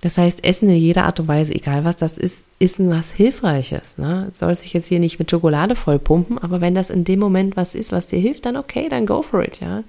Das 0.02 0.18
heißt, 0.18 0.44
Essen 0.44 0.70
in 0.70 0.76
jeder 0.76 1.06
Art 1.06 1.20
und 1.22 1.30
Weise, 1.30 1.54
egal 1.54 1.86
was 1.86 1.96
das 1.96 2.18
ist, 2.18 2.44
ist 2.60 2.78
was 2.80 3.12
Hilfreiches. 3.12 3.98
Ne? 3.98 4.28
Soll 4.32 4.56
sich 4.56 4.74
jetzt 4.74 4.88
hier 4.88 5.00
nicht 5.00 5.18
mit 5.18 5.32
Schokolade 5.32 5.76
vollpumpen, 5.76 6.38
aber 6.38 6.62
wenn 6.62 6.76
das 6.76 6.90
in 6.90 7.06
dem 7.06 7.20
Moment 7.20 7.56
was 7.56 7.74
ist, 7.74 7.92
was 7.92 8.08
dir 8.08 8.20
hilft, 8.20 8.46
dann 8.46 8.58
okay, 8.58 8.88
dann 8.90 9.06
go 9.06 9.22
for 9.22 9.42
it, 9.44 9.62
ja. 9.62 9.84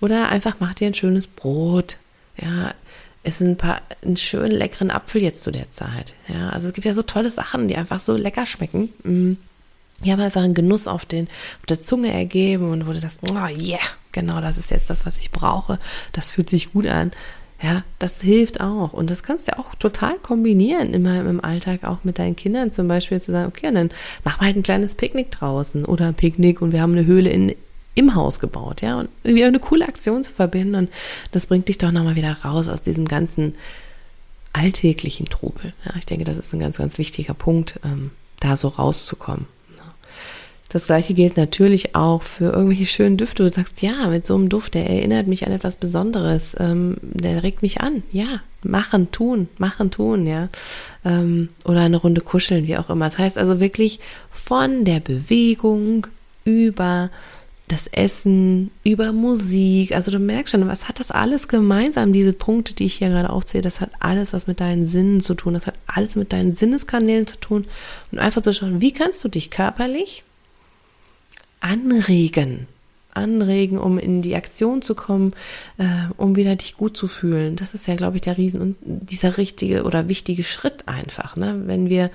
Oder 0.00 0.30
einfach 0.30 0.56
mach 0.58 0.74
dir 0.74 0.86
ein 0.86 0.94
schönes 0.94 1.26
Brot, 1.26 1.98
ja. 2.40 2.72
Ist 3.24 3.42
ein 3.42 3.56
paar, 3.56 3.82
einen 4.02 4.16
schönen 4.16 4.52
leckeren 4.52 4.90
Apfel 4.90 5.22
jetzt 5.22 5.42
zu 5.42 5.50
der 5.50 5.70
Zeit, 5.70 6.14
ja. 6.28 6.48
Also 6.48 6.68
es 6.68 6.72
gibt 6.72 6.86
ja 6.86 6.94
so 6.94 7.02
tolle 7.02 7.30
Sachen, 7.30 7.68
die 7.68 7.76
einfach 7.76 8.00
so 8.00 8.16
lecker 8.16 8.46
schmecken. 8.46 9.36
Die 10.04 10.12
haben 10.12 10.20
einfach 10.20 10.42
einen 10.42 10.54
Genuss 10.54 10.86
auf, 10.86 11.04
den, 11.04 11.26
auf 11.60 11.66
der 11.68 11.82
Zunge 11.82 12.12
ergeben 12.12 12.70
und 12.70 12.86
wurde 12.86 13.00
das, 13.00 13.18
oh 13.22 13.46
yeah, 13.60 13.80
genau, 14.12 14.40
das 14.40 14.56
ist 14.56 14.70
jetzt 14.70 14.90
das, 14.90 15.06
was 15.06 15.18
ich 15.18 15.32
brauche. 15.32 15.78
Das 16.12 16.30
fühlt 16.30 16.48
sich 16.50 16.72
gut 16.72 16.86
an. 16.86 17.10
Ja, 17.60 17.82
das 17.98 18.20
hilft 18.20 18.60
auch. 18.60 18.92
Und 18.92 19.10
das 19.10 19.24
kannst 19.24 19.48
du 19.48 19.52
ja 19.52 19.58
auch 19.58 19.74
total 19.74 20.14
kombinieren, 20.18 20.94
immer 20.94 21.18
im 21.20 21.42
Alltag, 21.42 21.82
auch 21.82 22.04
mit 22.04 22.20
deinen 22.20 22.36
Kindern 22.36 22.70
zum 22.70 22.86
Beispiel 22.86 23.20
zu 23.20 23.32
sagen, 23.32 23.48
okay, 23.48 23.66
und 23.66 23.74
dann 23.74 23.90
machen 24.22 24.40
wir 24.40 24.46
halt 24.46 24.56
ein 24.56 24.62
kleines 24.62 24.94
Picknick 24.94 25.32
draußen 25.32 25.84
oder 25.84 26.06
ein 26.06 26.14
Picknick 26.14 26.62
und 26.62 26.70
wir 26.70 26.80
haben 26.80 26.92
eine 26.92 27.04
Höhle 27.04 27.30
in, 27.30 27.56
im 27.96 28.14
Haus 28.14 28.38
gebaut, 28.38 28.80
ja, 28.82 29.00
und 29.00 29.08
irgendwie 29.24 29.44
eine 29.44 29.58
coole 29.58 29.88
Aktion 29.88 30.22
zu 30.22 30.32
verbinden 30.32 30.76
und 30.76 30.90
das 31.32 31.46
bringt 31.46 31.68
dich 31.68 31.78
doch 31.78 31.90
nochmal 31.90 32.14
wieder 32.14 32.36
raus 32.44 32.68
aus 32.68 32.80
diesem 32.80 33.06
ganzen 33.06 33.56
alltäglichen 34.52 35.26
Trubel. 35.26 35.72
Ja, 35.84 35.94
ich 35.98 36.06
denke, 36.06 36.24
das 36.24 36.36
ist 36.36 36.52
ein 36.52 36.60
ganz, 36.60 36.78
ganz 36.78 36.96
wichtiger 36.96 37.34
Punkt, 37.34 37.80
ähm, 37.84 38.12
da 38.38 38.56
so 38.56 38.68
rauszukommen. 38.68 39.46
Das 40.68 40.86
gleiche 40.86 41.14
gilt 41.14 41.38
natürlich 41.38 41.94
auch 41.94 42.22
für 42.22 42.52
irgendwelche 42.52 42.84
schönen 42.84 43.16
Düfte. 43.16 43.42
Du 43.42 43.48
sagst, 43.48 43.80
ja, 43.80 44.08
mit 44.08 44.26
so 44.26 44.34
einem 44.34 44.50
Duft, 44.50 44.74
der 44.74 44.88
erinnert 44.88 45.26
mich 45.26 45.46
an 45.46 45.52
etwas 45.52 45.76
Besonderes, 45.76 46.54
ähm, 46.58 46.96
der 47.02 47.42
regt 47.42 47.62
mich 47.62 47.80
an. 47.80 48.02
Ja, 48.12 48.42
machen, 48.62 49.10
tun, 49.10 49.48
machen, 49.56 49.90
tun, 49.90 50.26
ja. 50.26 50.48
Ähm, 51.06 51.48
oder 51.64 51.80
eine 51.80 51.96
Runde 51.96 52.20
kuscheln, 52.20 52.66
wie 52.66 52.76
auch 52.76 52.90
immer. 52.90 53.06
Das 53.06 53.16
heißt 53.16 53.38
also 53.38 53.60
wirklich 53.60 53.98
von 54.30 54.84
der 54.84 55.00
Bewegung 55.00 56.06
über 56.44 57.10
das 57.68 57.86
Essen, 57.86 58.70
über 58.84 59.12
Musik. 59.12 59.94
Also 59.94 60.10
du 60.10 60.18
merkst 60.18 60.52
schon, 60.52 60.68
was 60.68 60.88
hat 60.88 61.00
das 61.00 61.10
alles 61.10 61.48
gemeinsam, 61.48 62.12
diese 62.12 62.32
Punkte, 62.32 62.74
die 62.74 62.86
ich 62.86 62.94
hier 62.94 63.08
gerade 63.08 63.30
aufzähle, 63.30 63.62
das 63.62 63.80
hat 63.80 63.90
alles 64.00 64.32
was 64.32 64.46
mit 64.46 64.60
deinen 64.60 64.86
Sinnen 64.86 65.20
zu 65.20 65.34
tun, 65.34 65.54
das 65.54 65.66
hat 65.66 65.74
alles 65.86 66.16
mit 66.16 66.32
deinen 66.32 66.54
Sinneskanälen 66.54 67.26
zu 67.26 67.36
tun. 67.36 67.66
Und 68.10 68.18
einfach 68.18 68.42
zu 68.42 68.52
schauen, 68.52 68.80
wie 68.80 68.92
kannst 68.92 69.22
du 69.24 69.28
dich 69.28 69.50
körperlich, 69.50 70.24
anregen. 71.60 72.66
anregen, 73.14 73.78
um 73.78 73.98
in 73.98 74.22
die 74.22 74.36
Aktion 74.36 74.80
zu 74.80 74.94
kommen, 74.94 75.32
äh, 75.78 75.84
um 76.16 76.36
wieder 76.36 76.54
dich 76.54 76.76
gut 76.76 76.96
zu 76.96 77.08
fühlen. 77.08 77.56
Das 77.56 77.74
ist 77.74 77.88
ja, 77.88 77.96
glaube 77.96 78.16
ich, 78.16 78.20
der 78.22 78.36
Riesen 78.36 78.60
und 78.60 78.76
dieser 78.84 79.38
richtige 79.38 79.82
oder 79.82 80.08
wichtige 80.08 80.44
Schritt 80.44 80.86
einfach, 80.86 81.34
ne? 81.34 81.62
wenn 81.66 81.88
wir 81.88 82.10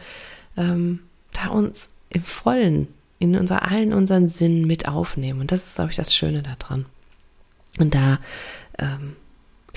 ähm, 0.56 1.00
da 1.34 1.50
uns 1.50 1.90
im 2.10 2.24
Vollen, 2.24 2.88
in 3.20 3.36
unser, 3.36 3.64
allen 3.70 3.94
unseren 3.94 4.30
Sinnen 4.30 4.66
mit 4.66 4.88
aufnehmen. 4.88 5.42
Und 5.42 5.52
das 5.52 5.66
ist, 5.66 5.76
glaube 5.76 5.92
ich, 5.92 5.98
das 5.98 6.16
Schöne 6.16 6.42
daran. 6.44 6.86
Und 7.80 7.96
da, 7.96 8.20
ähm, 8.80 9.16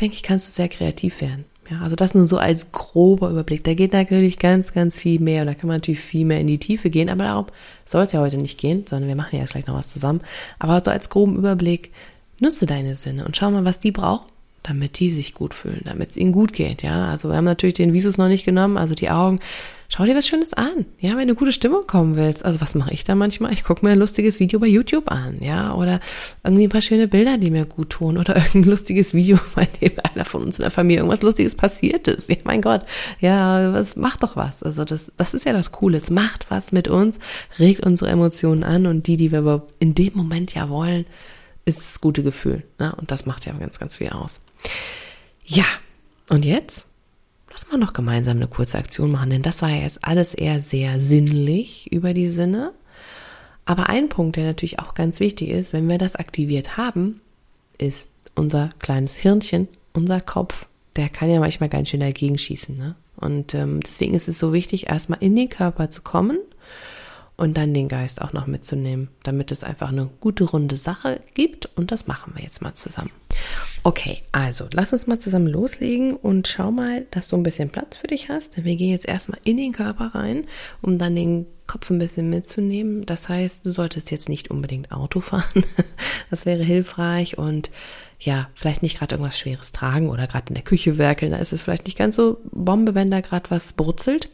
denke 0.01 0.17
ich, 0.17 0.23
kannst 0.23 0.47
du 0.47 0.53
sehr 0.53 0.69
kreativ 0.69 1.21
werden. 1.21 1.45
Ja, 1.71 1.81
also 1.81 1.97
das 1.97 2.15
nur 2.15 2.27
so 2.27 2.39
als 2.39 2.71
grober 2.71 3.31
Überblick. 3.31 3.65
Da 3.65 3.75
geht 3.75 3.93
natürlich 3.93 4.39
ganz, 4.39 4.73
ganz 4.73 4.99
viel 4.99 5.21
mehr 5.21 5.43
und 5.43 5.49
da 5.49 5.55
kann 5.55 5.67
man 5.67 5.79
natürlich 5.79 6.01
viel 6.01 6.25
mehr 6.25 6.41
in 6.41 6.47
die 6.47 6.59
Tiefe 6.59 6.91
gehen, 6.91 7.09
aber 7.09 7.25
darum 7.25 7.47
soll 7.85 8.05
es 8.05 8.13
ja 8.13 8.21
heute 8.21 8.37
nicht 8.37 8.59
gehen, 8.59 8.85
sondern 8.87 9.09
wir 9.09 9.17
machen 9.17 9.35
ja 9.35 9.41
jetzt 9.41 9.53
gleich 9.53 9.67
noch 9.67 9.75
was 9.75 9.93
zusammen. 9.93 10.21
Aber 10.59 10.81
so 10.85 10.91
als 10.91 11.11
groben 11.11 11.37
Überblick, 11.37 11.93
nutze 12.39 12.67
deine 12.67 12.95
Sinne 12.95 13.25
und 13.25 13.37
schau 13.37 13.51
mal, 13.51 13.65
was 13.65 13.81
die 13.81 13.93
brauchen 13.93 14.27
damit 14.67 14.99
die 14.99 15.11
sich 15.11 15.35
gut 15.35 15.55
fühlen, 15.55 15.83
damit 15.85 16.11
es 16.11 16.17
ihnen 16.17 16.33
gut 16.33 16.53
geht, 16.53 16.83
ja. 16.83 17.09
Also 17.09 17.29
wir 17.29 17.37
haben 17.37 17.45
natürlich 17.45 17.75
den 17.75 17.93
Visus 17.93 18.19
noch 18.19 18.29
nicht 18.29 18.45
genommen, 18.45 18.77
also 18.77 18.95
die 18.95 19.11
Augen. 19.11 19.39
Schau 19.89 20.05
dir 20.05 20.17
was 20.17 20.27
Schönes 20.27 20.53
an, 20.53 20.87
ja, 20.99 21.17
wenn 21.17 21.29
du 21.29 21.35
gute 21.35 21.53
Stimmung 21.53 21.87
kommen 21.87 22.17
willst. 22.17 22.45
Also 22.45 22.61
was 22.61 22.75
mache 22.75 22.93
ich 22.93 23.05
da 23.05 23.15
manchmal? 23.15 23.53
Ich 23.53 23.65
gucke 23.65 23.85
mir 23.85 23.93
ein 23.93 23.99
lustiges 23.99 24.41
Video 24.41 24.59
bei 24.59 24.67
YouTube 24.67 25.11
an, 25.11 25.39
ja, 25.41 25.75
oder 25.75 26.01
irgendwie 26.43 26.65
ein 26.65 26.71
paar 26.71 26.81
schöne 26.81 27.09
Bilder, 27.09 27.39
die 27.39 27.51
mir 27.51 27.67
gut 27.67 27.91
tun, 27.91 28.19
oder 28.19 28.37
irgendein 28.37 28.71
lustiges 28.71 29.15
Video, 29.15 29.39
bei 29.55 29.67
dem 29.67 29.93
einer 30.03 30.25
von 30.25 30.43
uns 30.43 30.59
in 30.59 30.63
der 30.63 30.71
Familie 30.71 30.99
irgendwas 30.99 31.23
Lustiges 31.23 31.55
passiert 31.55 32.09
ist. 32.09 32.29
Ja, 32.29 32.37
mein 32.45 32.63
Gott, 32.63 32.85
ja, 33.21 33.73
was 33.73 33.97
macht 33.97 34.23
doch 34.23 34.37
was. 34.37 34.63
Also 34.63 34.85
das, 34.85 35.13
das 35.17 35.35
ist 35.35 35.47
ja 35.47 35.53
das 35.53 35.73
Coole. 35.73 35.99
Es 35.99 36.11
macht 36.11 36.47
was 36.51 36.73
mit 36.73 36.89
uns, 36.89 37.19
regt 37.59 37.85
unsere 37.87 38.11
Emotionen 38.11 38.65
an 38.65 38.87
und 38.87 39.07
die, 39.07 39.17
die 39.17 39.33
wir 39.33 39.67
in 39.79 39.95
dem 39.95 40.15
Moment 40.15 40.55
ja 40.55 40.69
wollen, 40.69 41.07
ist 41.65 41.81
das 41.81 42.01
gute 42.01 42.23
Gefühl. 42.23 42.63
Ne? 42.79 42.95
Und 42.97 43.11
das 43.11 43.27
macht 43.27 43.47
ja 43.47 43.53
ganz, 43.53 43.79
ganz 43.79 43.99
viel 43.99 44.09
aus. 44.11 44.41
Ja, 45.45 45.65
und 46.29 46.45
jetzt? 46.45 46.89
Lass 47.51 47.69
mal 47.71 47.79
noch 47.79 47.93
gemeinsam 47.93 48.37
eine 48.37 48.49
kurze 48.49 48.79
Aktion 48.79 49.11
machen, 49.11 49.31
denn 49.31 49.43
das 49.43 49.63
war 49.63 49.71
ja 49.71 49.83
jetzt 49.83 50.05
alles 50.05 50.35
eher 50.35 50.61
sehr 50.61 51.01
sinnlich 51.01 51.91
über 51.93 52.13
die 52.13 52.29
Sinne. 52.29 52.73
Aber 53.65 53.89
ein 53.89 54.09
Punkt, 54.09 54.37
der 54.37 54.45
natürlich 54.45 54.79
auch 54.79 54.95
ganz 54.95 55.21
wichtig 55.21 55.51
ist, 55.51 55.73
wenn 55.73 55.89
wir 55.89 55.99
das 55.99 56.17
aktiviert 56.17 56.77
haben, 56.77 57.21
ist 57.79 58.09
unser 58.35 58.71
kleines 58.79 59.17
Hirnchen, 59.17 59.69
unser 59.93 60.21
Kopf. 60.21 60.67
Der 60.95 61.09
kann 61.09 61.31
ja 61.31 61.41
manchmal 61.41 61.69
ganz 61.69 61.89
schön 61.89 62.01
dagegen 62.01 62.39
schießen. 62.39 62.77
Ne? 62.77 62.95
Und 63.17 63.55
ähm, 63.55 63.81
deswegen 63.83 64.15
ist 64.15 64.29
es 64.29 64.39
so 64.39 64.53
wichtig, 64.53 64.89
erstmal 64.89 65.23
in 65.23 65.35
den 65.35 65.49
Körper 65.49 65.91
zu 65.91 66.03
kommen 66.03 66.39
und 67.37 67.57
dann 67.57 67.75
den 67.75 67.89
Geist 67.89 68.23
auch 68.23 68.33
noch 68.33 68.47
mitzunehmen, 68.47 69.09
damit 69.23 69.53
es 69.53 69.63
einfach 69.63 69.91
eine 69.91 70.09
gute 70.21 70.45
runde 70.45 70.77
Sache 70.77 71.21
gibt 71.35 71.67
und 71.77 71.91
das 71.91 72.07
machen 72.07 72.33
wir 72.35 72.43
jetzt 72.43 72.63
mal 72.63 72.75
zusammen. 72.75 73.11
Okay, 73.83 74.23
also 74.33 74.67
lass 74.73 74.93
uns 74.93 75.07
mal 75.07 75.19
zusammen 75.19 75.47
loslegen 75.47 76.17
und 76.17 76.49
schau 76.49 76.71
mal, 76.71 77.07
dass 77.11 77.29
du 77.29 77.37
ein 77.37 77.43
bisschen 77.43 77.71
Platz 77.71 77.97
für 77.97 78.09
dich 78.09 78.29
hast. 78.29 78.57
Denn 78.57 78.65
wir 78.65 78.77
gehen 78.77 78.91
jetzt 78.91 79.07
erstmal 79.07 79.39
in 79.45 79.59
den 79.59 79.73
Körper 79.73 80.07
rein, 80.15 80.47
um 80.83 80.99
dann 80.99 81.15
den 81.15 81.47
Kopf 81.67 81.91
ein 81.91 81.99
bisschen 81.99 82.29
mitzunehmen. 82.29 83.07
Das 83.07 83.29
heißt, 83.29 83.67
du 83.67 83.71
solltest 83.71 84.11
jetzt 84.11 84.29
nicht 84.29 84.51
unbedingt 84.51 84.93
Auto 84.93 85.21
fahren. 85.21 85.65
Das 86.29 86.45
wäre 86.45 86.65
hilfreich 86.65 87.39
und 87.39 87.71
ja, 88.19 88.49
vielleicht 88.53 88.83
nicht 88.83 88.99
gerade 88.99 89.15
irgendwas 89.15 89.39
Schweres 89.39 89.71
tragen 89.71 90.11
oder 90.11 90.27
gerade 90.27 90.49
in 90.49 90.55
der 90.55 90.65
Küche 90.65 90.99
werkeln. 90.99 91.31
Da 91.31 91.39
ist 91.39 91.53
es 91.53 91.63
vielleicht 91.63 91.85
nicht 91.85 91.97
ganz 91.97 92.17
so 92.17 92.39
Bombe, 92.51 92.97
wenn 92.97 93.13
da 93.13 93.21
gerade 93.21 93.49
was 93.51 93.75
brutzelt. 93.75 94.29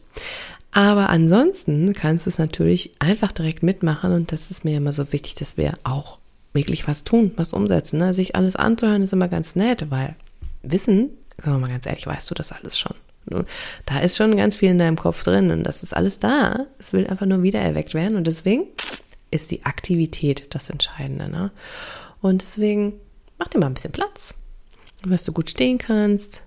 Aber 0.73 1.09
ansonsten 1.09 1.93
kannst 1.93 2.25
du 2.25 2.29
es 2.29 2.39
natürlich 2.39 2.95
einfach 2.99 3.31
direkt 3.31 3.61
mitmachen 3.61 4.11
und 4.11 4.31
das 4.31 4.49
ist 4.49 4.65
mir 4.65 4.77
immer 4.77 4.91
so 4.91 5.13
wichtig, 5.13 5.35
dass 5.35 5.55
wir 5.55 5.73
auch 5.83 6.17
wirklich 6.51 6.87
was 6.87 7.03
tun, 7.03 7.31
was 7.35 7.53
umsetzen. 7.53 7.99
Ne? 7.99 8.13
Sich 8.13 8.35
alles 8.35 8.55
anzuhören 8.55 9.03
ist 9.03 9.13
immer 9.13 9.27
ganz 9.27 9.55
nett, 9.55 9.89
weil 9.91 10.15
Wissen, 10.63 11.11
sagen 11.37 11.55
wir 11.55 11.59
mal 11.59 11.69
ganz 11.69 11.85
ehrlich, 11.85 12.07
weißt 12.07 12.29
du 12.29 12.35
das 12.35 12.51
alles 12.51 12.77
schon. 12.77 12.95
Da 13.85 13.99
ist 13.99 14.17
schon 14.17 14.35
ganz 14.35 14.57
viel 14.57 14.69
in 14.69 14.79
deinem 14.79 14.97
Kopf 14.97 15.23
drin 15.23 15.51
und 15.51 15.63
das 15.63 15.83
ist 15.83 15.95
alles 15.95 16.19
da. 16.19 16.65
Es 16.77 16.91
will 16.91 17.07
einfach 17.07 17.25
nur 17.25 17.43
wieder 17.43 17.59
erweckt 17.59 17.93
werden 17.93 18.17
und 18.17 18.27
deswegen 18.27 18.65
ist 19.31 19.51
die 19.51 19.65
Aktivität 19.65 20.53
das 20.53 20.69
Entscheidende. 20.69 21.29
Ne? 21.29 21.51
Und 22.21 22.41
deswegen 22.41 22.93
mach 23.37 23.47
dir 23.47 23.59
mal 23.59 23.67
ein 23.67 23.73
bisschen 23.73 23.91
Platz, 23.91 24.35
dass 25.05 25.23
du 25.23 25.31
gut 25.31 25.49
stehen 25.49 25.77
kannst, 25.77 26.42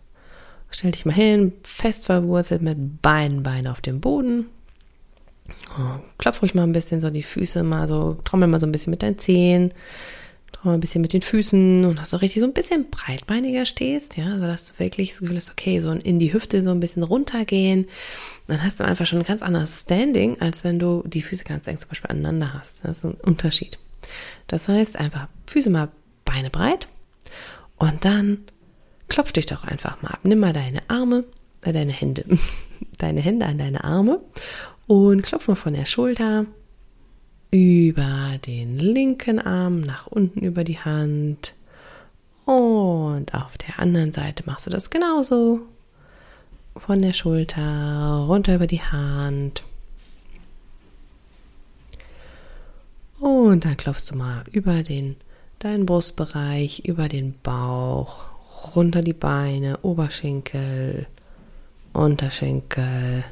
Stell 0.76 0.90
dich 0.90 1.06
mal 1.06 1.14
hin, 1.14 1.54
fest 1.62 2.04
verwurzelt 2.04 2.60
mit 2.60 3.00
beiden 3.00 3.42
Beinen 3.42 3.66
auf 3.66 3.80
dem 3.80 4.02
Boden. 4.02 4.44
Klopf 6.18 6.42
ruhig 6.42 6.54
mal 6.54 6.64
ein 6.64 6.72
bisschen 6.72 7.00
so 7.00 7.08
die 7.08 7.22
Füße 7.22 7.62
mal 7.62 7.88
so, 7.88 8.18
trommel 8.24 8.46
mal 8.46 8.60
so 8.60 8.66
ein 8.66 8.72
bisschen 8.72 8.90
mit 8.90 9.02
deinen 9.02 9.18
Zehen, 9.18 9.72
trommel 10.52 10.76
ein 10.76 10.80
bisschen 10.80 11.00
mit 11.00 11.14
den 11.14 11.22
Füßen 11.22 11.86
und 11.86 11.98
dass 11.98 12.10
du 12.10 12.18
richtig 12.18 12.40
so 12.40 12.46
ein 12.46 12.52
bisschen 12.52 12.90
breitbeiniger 12.90 13.64
stehst, 13.64 14.18
ja, 14.18 14.36
so 14.36 14.44
dass 14.44 14.68
du 14.70 14.78
wirklich 14.78 15.12
das 15.12 15.20
Gefühl 15.20 15.36
hast, 15.36 15.50
okay, 15.50 15.80
so 15.80 15.92
in 15.92 16.18
die 16.18 16.34
Hüfte 16.34 16.62
so 16.62 16.72
ein 16.72 16.80
bisschen 16.80 17.04
runtergehen. 17.04 17.86
Dann 18.46 18.62
hast 18.62 18.78
du 18.78 18.84
einfach 18.84 19.06
schon 19.06 19.20
ein 19.20 19.24
ganz 19.24 19.40
anderes 19.40 19.80
Standing, 19.80 20.42
als 20.42 20.62
wenn 20.62 20.78
du 20.78 21.02
die 21.06 21.22
Füße 21.22 21.44
ganz 21.44 21.66
eng 21.68 21.78
zum 21.78 21.88
Beispiel 21.88 22.10
aneinander 22.10 22.52
hast. 22.52 22.84
Das 22.84 22.98
ist 22.98 23.04
ein 23.04 23.14
Unterschied. 23.14 23.78
Das 24.46 24.68
heißt 24.68 24.98
einfach 24.98 25.28
Füße 25.46 25.70
mal 25.70 25.88
Beine 26.26 26.50
breit 26.50 26.86
und 27.78 28.04
dann 28.04 28.44
klopf 29.08 29.32
dich 29.32 29.46
doch 29.46 29.64
einfach 29.64 30.00
mal 30.02 30.10
ab. 30.10 30.20
Nimm 30.22 30.40
mal 30.40 30.52
deine 30.52 30.80
Arme, 30.88 31.24
äh, 31.62 31.72
deine 31.72 31.92
Hände, 31.92 32.24
deine 32.98 33.20
Hände 33.20 33.46
an 33.46 33.58
deine 33.58 33.84
Arme 33.84 34.20
und 34.86 35.22
klopf 35.22 35.48
mal 35.48 35.56
von 35.56 35.74
der 35.74 35.86
Schulter 35.86 36.46
über 37.50 38.38
den 38.46 38.78
linken 38.78 39.38
Arm 39.38 39.80
nach 39.80 40.06
unten 40.06 40.40
über 40.40 40.64
die 40.64 40.78
Hand. 40.78 41.54
Und 42.44 43.34
auf 43.34 43.58
der 43.58 43.80
anderen 43.80 44.12
Seite 44.12 44.44
machst 44.46 44.66
du 44.66 44.70
das 44.70 44.90
genauso. 44.90 45.60
Von 46.76 47.02
der 47.02 47.12
Schulter 47.12 48.26
runter 48.28 48.54
über 48.56 48.66
die 48.66 48.82
Hand. 48.82 49.62
Und 53.18 53.64
dann 53.64 53.76
klopfst 53.76 54.10
du 54.10 54.16
mal 54.16 54.44
über 54.52 54.82
den 54.82 55.16
deinen 55.58 55.86
Brustbereich, 55.86 56.80
über 56.84 57.08
den 57.08 57.34
Bauch, 57.42 58.24
runter 58.74 59.02
die 59.02 59.12
Beine, 59.12 59.78
Oberschenkel, 59.82 61.06
Unterschenkel. 61.92 63.24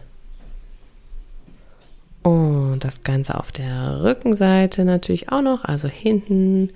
Und 2.22 2.80
das 2.80 3.02
Ganze 3.02 3.38
auf 3.38 3.52
der 3.52 4.02
Rückenseite 4.02 4.84
natürlich 4.84 5.30
auch 5.30 5.42
noch, 5.42 5.64
also 5.64 5.88
hinten, 5.88 6.70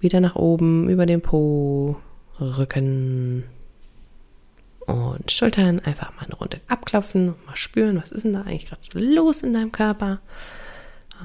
wieder 0.00 0.20
nach 0.20 0.36
oben, 0.36 0.88
über 0.88 1.06
den 1.06 1.20
Po, 1.20 1.96
Rücken 2.40 3.44
und 4.86 5.30
Schultern. 5.30 5.80
Einfach 5.80 6.14
mal 6.16 6.24
eine 6.24 6.34
Runde 6.34 6.60
abklopfen, 6.68 7.34
mal 7.46 7.56
spüren, 7.56 8.00
was 8.00 8.10
ist 8.10 8.24
denn 8.24 8.32
da 8.32 8.42
eigentlich 8.42 8.66
gerade 8.66 8.82
los 8.94 9.42
in 9.42 9.52
deinem 9.52 9.72
Körper. 9.72 10.20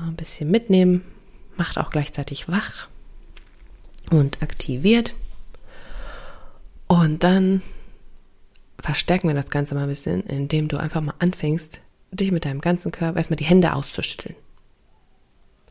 Ein 0.06 0.16
bisschen 0.16 0.52
mitnehmen, 0.52 1.02
macht 1.56 1.78
auch 1.78 1.92
gleichzeitig 1.92 2.50
wach 2.50 2.88
und 4.12 4.42
aktiviert. 4.42 5.16
Und 6.94 7.24
dann 7.24 7.64
verstärken 8.80 9.28
wir 9.28 9.34
das 9.34 9.50
Ganze 9.50 9.74
mal 9.74 9.82
ein 9.82 9.90
bisschen, 9.90 10.22
indem 10.22 10.68
du 10.68 10.78
einfach 10.78 11.02
mal 11.02 11.16
anfängst, 11.18 11.82
dich 12.12 12.32
mit 12.32 12.46
deinem 12.46 12.62
ganzen 12.62 12.92
Körper 12.92 13.18
erstmal 13.18 13.38
die 13.38 13.46
Hände 13.46 13.74
auszuschütteln. 13.74 14.36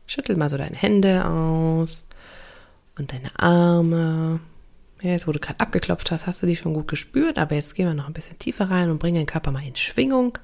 Schüttel 0.05 0.35
mal 0.35 0.49
so 0.49 0.57
deine 0.57 0.75
Hände 0.75 1.25
aus 1.25 2.05
und 2.97 3.13
deine 3.13 3.31
Arme. 3.39 4.41
Ja, 5.01 5.11
jetzt, 5.11 5.25
wo 5.25 5.31
du 5.31 5.39
gerade 5.39 5.61
abgeklopft 5.61 6.11
hast, 6.11 6.27
hast 6.27 6.43
du 6.43 6.45
die 6.45 6.57
schon 6.57 6.73
gut 6.73 6.89
gespürt, 6.89 7.37
aber 7.37 7.55
jetzt 7.55 7.73
gehen 7.75 7.87
wir 7.87 7.93
noch 7.93 8.07
ein 8.07 8.13
bisschen 8.13 8.37
tiefer 8.37 8.69
rein 8.69 8.89
und 8.89 8.99
bringen 8.99 9.15
den 9.15 9.25
Körper 9.25 9.51
mal 9.51 9.65
in 9.65 9.77
Schwingung. 9.77 10.37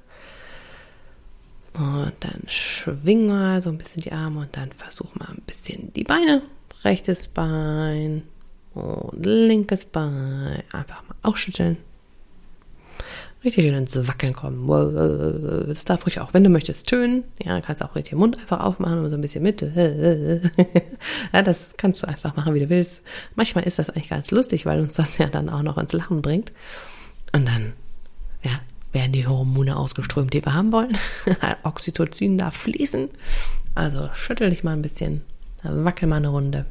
Und 1.74 2.14
dann 2.22 2.44
schwing 2.48 3.28
mal 3.28 3.62
so 3.62 3.70
ein 3.70 3.78
bisschen 3.78 4.02
die 4.02 4.14
Arme 4.14 4.40
und 4.40 4.56
dann 4.56 4.72
versuch 4.72 5.14
mal 5.16 5.28
ein 5.28 5.44
bisschen 5.46 5.92
die 5.92 6.06
Beine. 6.06 6.42
Rechtes 6.86 7.28
Bein, 7.28 8.24
und 8.74 9.26
linkes 9.26 9.86
Bein. 9.86 10.64
Einfach 10.72 11.04
mal 11.08 11.16
ausschütteln. 11.24 11.78
Richtig 13.42 13.64
schön 13.64 13.74
ins 13.74 13.96
Wackeln 14.08 14.34
kommen. 14.34 14.68
Das 15.68 15.86
darf 15.86 16.06
ruhig 16.06 16.20
auch, 16.20 16.34
wenn 16.34 16.44
du 16.44 16.50
möchtest, 16.50 16.90
tönen. 16.90 17.24
Ja, 17.42 17.62
kannst 17.62 17.82
auch 17.82 17.96
richtig 17.96 18.12
den 18.12 18.20
Mund 18.20 18.38
einfach 18.38 18.60
aufmachen 18.60 19.00
und 19.00 19.10
so 19.10 19.16
ein 19.16 19.22
bisschen 19.22 19.44
mit. 19.44 19.62
Ja, 21.32 21.42
das 21.42 21.70
kannst 21.78 22.04
du 22.04 22.08
einfach 22.08 22.36
machen, 22.36 22.54
wie 22.54 22.60
du 22.60 22.70
willst. 22.70 23.04
Manchmal 23.36 23.66
ist 23.66 23.80
das 23.80 23.90
eigentlich 23.90 24.10
ganz 24.10 24.32
lustig, 24.32 24.66
weil 24.66 24.82
uns 24.82 24.96
das 24.96 25.18
ja 25.20 25.28
dann 25.28 25.50
auch 25.50 25.62
noch 25.62 25.78
ins 25.78 25.94
Lachen 25.94 26.22
bringt. 26.22 26.52
Und 27.32 27.48
dann, 27.48 27.74
ja, 28.44 28.60
werden 28.92 29.14
die 29.14 29.26
Hormone 29.26 29.78
ausgeströmt, 29.78 30.34
die 30.34 30.44
wir 30.44 30.54
haben 30.54 30.74
wollen. 30.74 30.98
Oxytocin 31.64 32.38
darf 32.38 32.58
fließen. 32.58 33.08
Also 33.74 34.10
schüttel 34.14 34.50
dich 34.50 34.66
mal 34.66 34.74
ein 34.74 34.82
bisschen. 34.82 35.22
Wackel 35.64 36.10
mal 36.10 36.18
eine 36.18 36.30
Runde. 36.30 36.66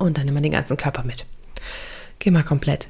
Und 0.00 0.16
dann 0.16 0.32
mal 0.32 0.40
den 0.40 0.52
ganzen 0.52 0.78
Körper 0.78 1.04
mit. 1.04 1.26
Geh 2.18 2.30
mal 2.30 2.42
komplett. 2.42 2.88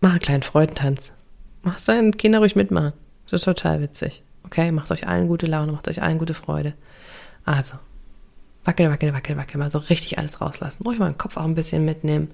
Mach 0.00 0.10
einen 0.10 0.18
kleinen 0.18 0.42
Freudentanz. 0.42 1.12
Mach 1.62 1.78
seinen 1.78 2.16
Kinder 2.16 2.40
ruhig 2.40 2.56
mitmachen. 2.56 2.92
Das 3.24 3.40
ist 3.40 3.44
total 3.44 3.80
witzig. 3.80 4.22
Okay, 4.44 4.72
macht 4.72 4.90
euch 4.90 5.06
allen 5.06 5.28
gute 5.28 5.46
Laune, 5.46 5.70
macht 5.70 5.86
euch 5.86 6.02
allen 6.02 6.18
gute 6.18 6.34
Freude. 6.34 6.74
Also, 7.44 7.78
Wackel, 8.64 8.90
wackel, 8.90 9.14
wackel, 9.14 9.36
wackel. 9.36 9.58
Mal 9.58 9.70
so 9.70 9.78
richtig 9.78 10.18
alles 10.18 10.40
rauslassen. 10.40 10.82
Ruhig 10.82 10.98
mal 10.98 11.10
den 11.10 11.16
Kopf 11.16 11.36
auch 11.36 11.44
ein 11.44 11.54
bisschen 11.54 11.84
mitnehmen. 11.84 12.32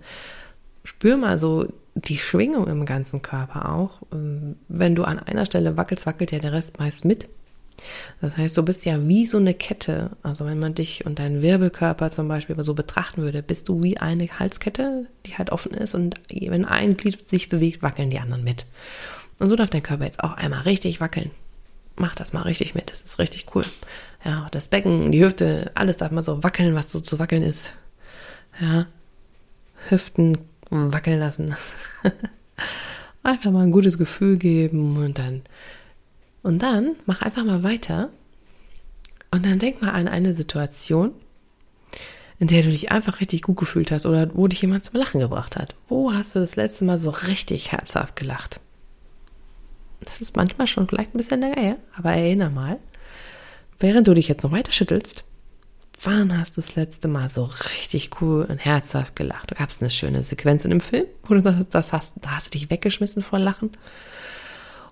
Spür 0.83 1.19
mal 1.19 1.39
so 1.39 1.69
die 1.95 2.19
Schwingung 2.19 2.67
im 2.67 2.87
ganzen 2.87 3.21
Körper 3.21 3.73
auch. 3.73 4.01
Ähm, 4.11 4.57
wenn 4.69 4.95
du 4.95 5.05
an 5.05 5.19
einer 5.19 5.45
Stelle 5.45 5.77
wackelst, 5.77 6.07
wackelt 6.07 6.33
ja 6.33 6.39
der 6.39 6.53
Rest 6.53 6.79
meist 6.79 7.05
mit. 7.05 7.29
Das 8.21 8.37
heißt, 8.37 8.57
du 8.57 8.63
bist 8.63 8.85
ja 8.85 9.07
wie 9.07 9.27
so 9.27 9.39
eine 9.39 9.55
Kette. 9.55 10.11
Also 10.23 10.47
wenn 10.47 10.59
man 10.59 10.75
dich 10.75 11.07
und 11.07 11.19
deinen 11.19 11.43
Wirbelkörper 11.43 12.11
zum 12.11 12.29
Beispiel 12.29 12.57
so 12.63 12.75
betrachten 12.75 13.23
würde, 13.23 13.43
bist 13.43 13.69
du 13.69 13.83
wie 13.83 13.99
eine 13.99 14.29
Halskette, 14.39 15.07
die 15.27 15.37
halt 15.37 15.51
offen 15.51 15.73
ist 15.75 15.95
und 15.95 16.21
wenn 16.31 16.65
ein 16.65 16.97
Glied 16.97 17.29
sich 17.29 17.49
bewegt, 17.49 17.83
wackeln 17.83 18.11
die 18.11 18.19
anderen 18.19 18.45
mit. 18.45 18.67
Und 19.39 19.49
so 19.49 19.57
darf 19.57 19.71
dein 19.71 19.83
Körper 19.83 20.05
jetzt 20.05 20.23
auch 20.23 20.33
einmal 20.33 20.63
richtig 20.63 21.01
wackeln. 21.01 21.31
Mach 21.97 22.15
das 22.15 22.33
mal 22.33 22.43
richtig 22.43 22.75
mit, 22.75 22.91
das 22.91 23.03
ist 23.03 23.19
richtig 23.19 23.47
cool. 23.55 23.65
Ja, 24.25 24.49
das 24.51 24.69
Becken, 24.69 25.13
die 25.13 25.25
Hüfte, 25.25 25.71
alles 25.75 25.97
darf 25.97 26.11
mal 26.11 26.23
so 26.23 26.43
wackeln, 26.43 26.75
was 26.75 26.91
so 26.91 27.01
zu 27.01 27.19
wackeln 27.19 27.43
ist. 27.43 27.73
Ja, 28.61 28.87
Hüften 29.89 30.39
wackeln 30.71 31.21
lassen. 31.21 31.57
einfach 33.25 33.51
mal 33.51 33.65
ein 33.65 33.73
gutes 33.73 33.99
Gefühl 33.99 34.37
geben 34.37 34.97
und 34.97 35.19
dann 35.19 35.43
und 36.45 36.61
dann 36.61 36.95
mach 37.07 37.23
einfach 37.23 37.43
mal 37.43 37.65
weiter 37.65 38.11
und 39.33 39.45
dann 39.45 39.59
denk 39.59 39.83
mal 39.83 39.91
an 39.91 40.07
eine 40.07 40.35
Situation, 40.35 41.13
in 42.39 42.49
der 42.49 42.63
du 42.63 42.69
dich 42.69 42.93
einfach 42.93 43.21
richtig 43.21 43.43
gut 43.43 43.57
gefühlt 43.57 43.91
hast 43.91 44.07
oder 44.07 44.31
wo 44.35 44.47
dich 44.47 44.61
jemand 44.61 44.85
zum 44.85 45.01
Lachen 45.01 45.21
gebracht 45.21 45.57
hat. 45.57 45.75
Wo 45.89 46.13
hast 46.13 46.35
du 46.35 46.41
das 46.41 46.55
letzte 46.55 46.85
Mal 46.85 46.99
so 46.99 47.11
richtig 47.11 47.73
herzhaft 47.73 48.15
gelacht? 48.15 48.61
Das 50.01 50.21
ist 50.21 50.37
manchmal 50.37 50.67
schon 50.67 50.87
vielleicht 50.87 51.15
ein 51.15 51.19
bisschen 51.19 51.41
länger 51.41 51.61
her, 51.61 51.77
aber 51.97 52.13
erinnere 52.13 52.51
mal, 52.51 52.79
während 53.79 54.07
du 54.07 54.13
dich 54.13 54.29
jetzt 54.29 54.45
noch 54.45 54.53
weiter 54.53 54.71
schüttelst, 54.71 55.25
wann 56.03 56.37
hast 56.37 56.59
du 56.59 56.61
das 56.61 56.77
letzte 56.77 57.09
Mal 57.09 57.31
so 57.31 57.45
richtig 57.45 58.21
cool 58.21 58.45
und 58.45 58.59
herzhaft 58.59 59.17
gelacht? 59.17 59.55
Gab 59.57 59.71
es 59.71 59.81
eine 59.81 59.89
schöne 59.89 60.23
Sequenz 60.23 60.65
in 60.67 60.71
dem 60.71 60.83
Film, 60.83 61.07
wo 61.23 61.33
du 61.33 61.41
das, 61.41 61.67
das 61.71 61.93
hast, 61.93 62.17
da 62.21 62.33
hast 62.33 62.55
du 62.55 62.59
dich 62.59 62.71
weggeschmissen 62.71 63.23
vor 63.23 63.39
Lachen? 63.39 63.71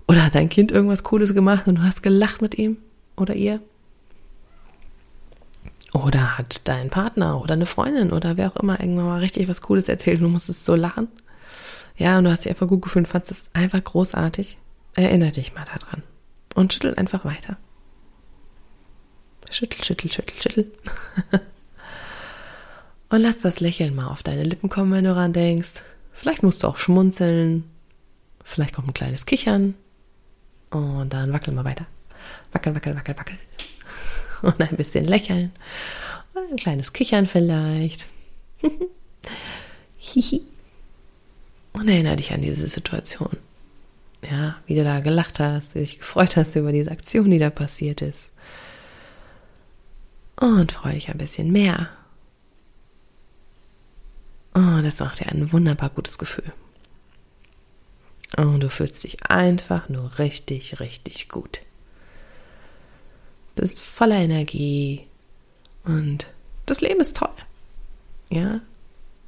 Oder 0.09 0.25
hat 0.25 0.35
dein 0.35 0.49
Kind 0.49 0.73
irgendwas 0.73 1.04
Cooles 1.04 1.35
gemacht 1.35 1.66
und 1.66 1.76
du 1.76 1.82
hast 1.82 2.02
gelacht 2.02 2.42
mit 2.42 2.59
ihm 2.59 2.76
oder 3.16 3.35
ihr? 3.35 3.61
Oder 5.92 6.38
hat 6.38 6.66
dein 6.68 6.90
Partner 6.90 7.40
oder 7.40 7.52
eine 7.52 7.66
Freundin 7.66 8.12
oder 8.12 8.37
wer 8.37 8.49
auch 8.49 8.56
immer 8.56 8.80
irgendwann 8.80 9.06
mal 9.06 9.18
richtig 9.21 9.49
was 9.49 9.61
Cooles 9.61 9.88
erzählt 9.88 10.18
und 10.18 10.25
du 10.25 10.30
musstest 10.30 10.64
so 10.64 10.75
lachen? 10.75 11.09
Ja, 11.97 12.18
und 12.18 12.25
du 12.25 12.30
hast 12.30 12.44
dich 12.44 12.50
einfach 12.50 12.68
gut 12.68 12.82
gefühlt 12.82 13.06
und 13.06 13.11
fandest 13.11 13.32
es 13.32 13.50
einfach 13.52 13.82
großartig. 13.82 14.56
Erinnere 14.94 15.32
dich 15.32 15.54
mal 15.54 15.64
daran. 15.64 16.02
Und 16.54 16.73
schüttel 16.73 16.94
einfach 16.94 17.25
weiter. 17.25 17.56
Schüttel, 19.50 19.85
schüttel, 19.85 20.11
schüttel, 20.11 20.40
schüttel. 20.40 20.73
und 23.11 23.21
lass 23.21 23.40
das 23.40 23.61
Lächeln 23.61 23.94
mal 23.94 24.09
auf 24.09 24.23
deine 24.23 24.44
Lippen 24.44 24.71
kommen, 24.71 24.92
wenn 24.92 25.04
du 25.04 25.11
daran 25.11 25.35
denkst. 25.35 25.82
Vielleicht 26.12 26.42
musst 26.42 26.62
du 26.62 26.68
auch 26.68 26.78
schmunzeln. 26.78 27.64
Vielleicht 28.42 28.75
kommt 28.75 28.88
ein 28.88 28.94
kleines 28.94 29.26
Kichern. 29.26 29.75
Und 30.73 31.12
dann 31.12 31.33
wackeln 31.33 31.55
wir 31.55 31.64
weiter. 31.64 31.87
Wackel, 32.52 32.75
wackel, 32.75 32.97
wackel, 32.97 33.17
wackel. 33.17 33.38
Und 34.43 34.61
ein 34.61 34.76
bisschen 34.76 35.05
lächeln. 35.05 35.52
Und 36.35 36.50
ein 36.52 36.57
kleines 36.57 36.93
Kichern 36.93 37.26
vielleicht. 37.26 38.09
Hihi. 39.99 40.43
Und 41.75 41.88
erinnere 41.88 42.17
dich 42.17 42.33
an 42.33 42.43
diese 42.43 42.69
Situation. 42.69 43.37
Ja, 44.29 44.57
wie 44.67 44.75
du 44.75 44.85
da 44.85 45.00
gelacht 45.00 45.41
hast, 45.41 45.75
dich 45.75 45.99
gefreut 45.99 46.37
hast 46.37 46.57
über 46.57 46.73
diese 46.73 46.91
Aktion, 46.91 47.31
die 47.31 47.38
da 47.38 47.50
passiert 47.50 48.02
ist. 48.02 48.31
Und 50.37 50.73
freue 50.73 50.95
dich 50.95 51.09
ein 51.09 51.19
bisschen 51.19 51.52
mehr. 51.52 51.88
Oh, 54.55 54.81
das 54.83 55.00
macht 55.00 55.21
dir 55.21 55.29
ein 55.29 55.52
wunderbar 55.52 55.91
gutes 55.91 56.19
Gefühl. 56.19 56.52
Und 58.36 58.60
du 58.60 58.71
fühlst 58.71 59.04
dich 59.04 59.25
einfach 59.25 59.88
nur 59.88 60.18
richtig, 60.18 60.80
richtig 60.80 61.28
gut. 61.28 61.60
Bist 63.54 63.80
voller 63.80 64.16
Energie 64.16 65.06
und 65.84 66.26
das 66.64 66.80
Leben 66.80 67.00
ist 67.00 67.18
toll. 67.18 67.28
Ja, 68.30 68.60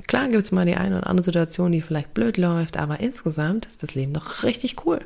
klar 0.07 0.29
gibt 0.29 0.45
es 0.45 0.53
mal 0.53 0.65
die 0.65 0.77
eine 0.77 0.99
oder 0.99 1.07
andere 1.09 1.25
Situation, 1.25 1.73
die 1.73 1.83
vielleicht 1.83 2.15
blöd 2.15 2.39
läuft, 2.39 2.79
aber 2.79 3.01
insgesamt 3.01 3.67
ist 3.67 3.83
das 3.83 3.95
Leben 3.95 4.15
doch 4.15 4.43
richtig 4.45 4.87
cool. 4.87 5.01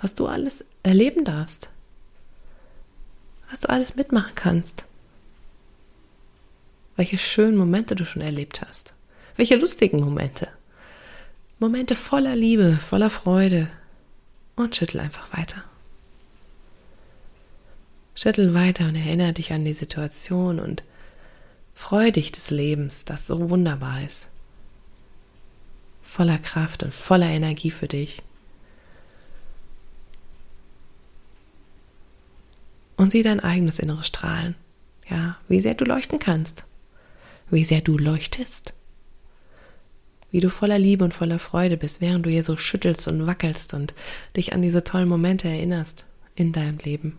Was 0.00 0.14
du 0.14 0.26
alles 0.26 0.64
erleben 0.82 1.24
darfst. 1.24 1.68
Was 3.50 3.60
du 3.60 3.68
alles 3.68 3.96
mitmachen 3.96 4.34
kannst. 4.34 4.86
Welche 6.96 7.18
schönen 7.18 7.56
Momente 7.58 7.94
du 7.94 8.06
schon 8.06 8.22
erlebt 8.22 8.62
hast. 8.62 8.94
Welche 9.36 9.56
lustigen 9.56 10.00
Momente. 10.00 10.48
Momente 11.62 11.94
voller 11.94 12.34
Liebe, 12.34 12.76
voller 12.76 13.08
Freude 13.08 13.68
und 14.56 14.74
schüttel 14.74 14.98
einfach 14.98 15.32
weiter. 15.32 15.62
Schüttel 18.16 18.52
weiter 18.52 18.88
und 18.88 18.96
erinnere 18.96 19.32
dich 19.32 19.52
an 19.52 19.64
die 19.64 19.72
Situation 19.72 20.58
und 20.58 20.82
freu 21.72 22.10
dich 22.10 22.32
des 22.32 22.50
Lebens, 22.50 23.04
das 23.04 23.28
so 23.28 23.48
wunderbar 23.48 24.02
ist. 24.02 24.28
Voller 26.02 26.38
Kraft 26.38 26.82
und 26.82 26.92
voller 26.92 27.28
Energie 27.28 27.70
für 27.70 27.86
dich. 27.86 28.24
Und 32.96 33.12
sieh 33.12 33.22
dein 33.22 33.38
eigenes 33.38 33.78
inneres 33.78 34.08
Strahlen. 34.08 34.56
Ja, 35.08 35.38
wie 35.46 35.60
sehr 35.60 35.74
du 35.74 35.84
leuchten 35.84 36.18
kannst. 36.18 36.64
Wie 37.50 37.64
sehr 37.64 37.82
du 37.82 37.96
leuchtest 37.96 38.74
wie 40.32 40.40
du 40.40 40.50
voller 40.50 40.78
Liebe 40.78 41.04
und 41.04 41.14
voller 41.14 41.38
Freude 41.38 41.76
bist, 41.76 42.00
während 42.00 42.26
du 42.26 42.30
hier 42.30 42.42
so 42.42 42.56
schüttelst 42.56 43.06
und 43.06 43.26
wackelst 43.26 43.74
und 43.74 43.94
dich 44.36 44.52
an 44.52 44.62
diese 44.62 44.82
tollen 44.82 45.08
Momente 45.08 45.46
erinnerst 45.46 46.04
in 46.34 46.52
deinem 46.52 46.78
Leben. 46.78 47.16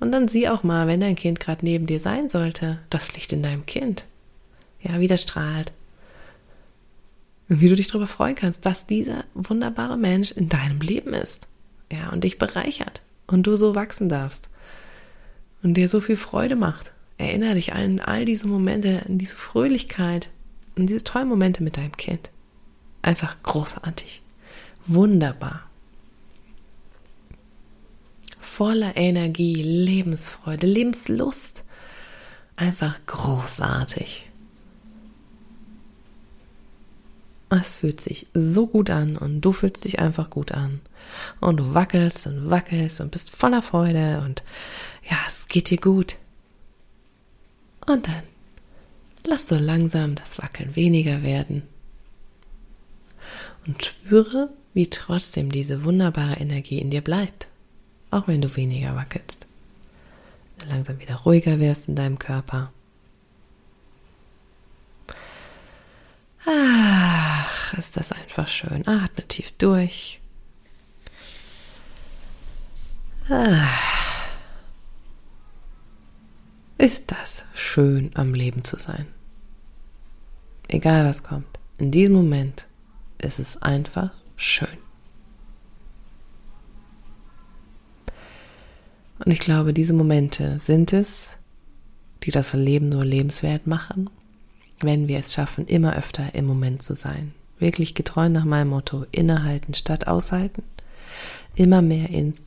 Und 0.00 0.12
dann 0.12 0.28
sieh 0.28 0.48
auch 0.48 0.62
mal, 0.62 0.86
wenn 0.86 1.00
dein 1.00 1.16
Kind 1.16 1.40
gerade 1.40 1.64
neben 1.64 1.86
dir 1.86 2.00
sein 2.00 2.28
sollte, 2.28 2.78
das 2.88 3.14
Licht 3.14 3.32
in 3.32 3.42
deinem 3.42 3.66
Kind. 3.66 4.06
Ja, 4.80 5.00
wie 5.00 5.08
das 5.08 5.22
strahlt. 5.22 5.72
Und 7.48 7.60
wie 7.60 7.68
du 7.68 7.76
dich 7.76 7.88
darüber 7.88 8.06
freuen 8.06 8.34
kannst, 8.34 8.64
dass 8.64 8.86
dieser 8.86 9.24
wunderbare 9.34 9.96
Mensch 9.96 10.32
in 10.32 10.48
deinem 10.48 10.80
Leben 10.80 11.14
ist. 11.14 11.46
Ja, 11.92 12.10
und 12.10 12.24
dich 12.24 12.38
bereichert. 12.38 13.02
Und 13.26 13.46
du 13.46 13.56
so 13.56 13.74
wachsen 13.74 14.08
darfst. 14.08 14.48
Und 15.62 15.74
dir 15.74 15.88
so 15.88 16.00
viel 16.00 16.16
Freude 16.16 16.56
macht. 16.56 16.92
Erinnere 17.18 17.54
dich 17.54 17.72
an 17.72 18.00
all 18.00 18.24
diese 18.24 18.48
Momente, 18.48 19.02
an 19.06 19.18
diese 19.18 19.36
Fröhlichkeit, 19.36 20.30
und 20.76 20.86
diese 20.86 21.04
tollen 21.04 21.28
Momente 21.28 21.62
mit 21.62 21.76
deinem 21.76 21.96
Kind. 21.96 22.30
Einfach 23.02 23.42
großartig. 23.42 24.22
Wunderbar. 24.86 25.68
Voller 28.40 28.96
Energie, 28.96 29.62
Lebensfreude, 29.62 30.66
Lebenslust. 30.66 31.64
Einfach 32.56 33.00
großartig. 33.06 34.28
Es 37.50 37.78
fühlt 37.78 38.00
sich 38.00 38.26
so 38.32 38.66
gut 38.66 38.88
an 38.88 39.16
und 39.16 39.42
du 39.42 39.52
fühlst 39.52 39.84
dich 39.84 39.98
einfach 39.98 40.30
gut 40.30 40.52
an. 40.52 40.80
Und 41.40 41.58
du 41.58 41.74
wackelst 41.74 42.26
und 42.26 42.50
wackelst 42.50 43.00
und 43.00 43.10
bist 43.10 43.30
voller 43.30 43.62
Freude 43.62 44.22
und 44.24 44.42
ja, 45.08 45.18
es 45.26 45.48
geht 45.48 45.68
dir 45.68 45.78
gut. 45.78 46.16
Und 47.86 48.06
dann 48.06 48.22
Lass 49.26 49.48
so 49.48 49.56
langsam 49.56 50.14
das 50.14 50.38
Wackeln 50.38 50.74
weniger 50.76 51.22
werden 51.22 51.62
und 53.66 53.84
spüre, 53.84 54.50
wie 54.74 54.90
trotzdem 54.90 55.50
diese 55.50 55.84
wunderbare 55.84 56.40
Energie 56.40 56.78
in 56.78 56.90
dir 56.90 57.02
bleibt, 57.02 57.48
auch 58.10 58.26
wenn 58.28 58.42
du 58.42 58.54
weniger 58.56 58.96
wackelst. 58.96 59.46
Langsam 60.68 61.00
wieder 61.00 61.16
ruhiger 61.16 61.58
wirst 61.60 61.88
in 61.88 61.96
deinem 61.96 62.18
Körper. 62.18 62.72
Ach, 66.44 67.74
ist 67.74 67.96
das 67.96 68.12
einfach 68.12 68.48
schön. 68.48 68.86
Atme 68.86 69.26
tief 69.28 69.52
durch. 69.52 70.20
Ach. 73.28 74.01
Ist 76.82 77.12
das 77.12 77.44
schön 77.54 78.10
am 78.14 78.34
Leben 78.34 78.64
zu 78.64 78.76
sein? 78.76 79.06
Egal 80.66 81.04
was 81.04 81.22
kommt, 81.22 81.60
in 81.78 81.92
diesem 81.92 82.16
Moment 82.16 82.66
ist 83.22 83.38
es 83.38 83.62
einfach 83.62 84.12
schön. 84.34 84.66
Und 89.24 89.30
ich 89.30 89.38
glaube, 89.38 89.72
diese 89.72 89.92
Momente 89.92 90.58
sind 90.58 90.92
es, 90.92 91.36
die 92.24 92.32
das 92.32 92.52
Leben 92.52 92.88
nur 92.88 93.04
lebenswert 93.04 93.68
machen, 93.68 94.10
wenn 94.80 95.06
wir 95.06 95.20
es 95.20 95.34
schaffen, 95.34 95.68
immer 95.68 95.94
öfter 95.96 96.34
im 96.34 96.46
Moment 96.46 96.82
zu 96.82 96.96
sein. 96.96 97.32
Wirklich 97.60 97.94
getreu 97.94 98.28
nach 98.28 98.44
meinem 98.44 98.70
Motto, 98.70 99.06
innehalten 99.12 99.74
statt 99.74 100.08
aushalten. 100.08 100.64
Immer 101.54 101.80
mehr 101.80 102.10
ins 102.10 102.46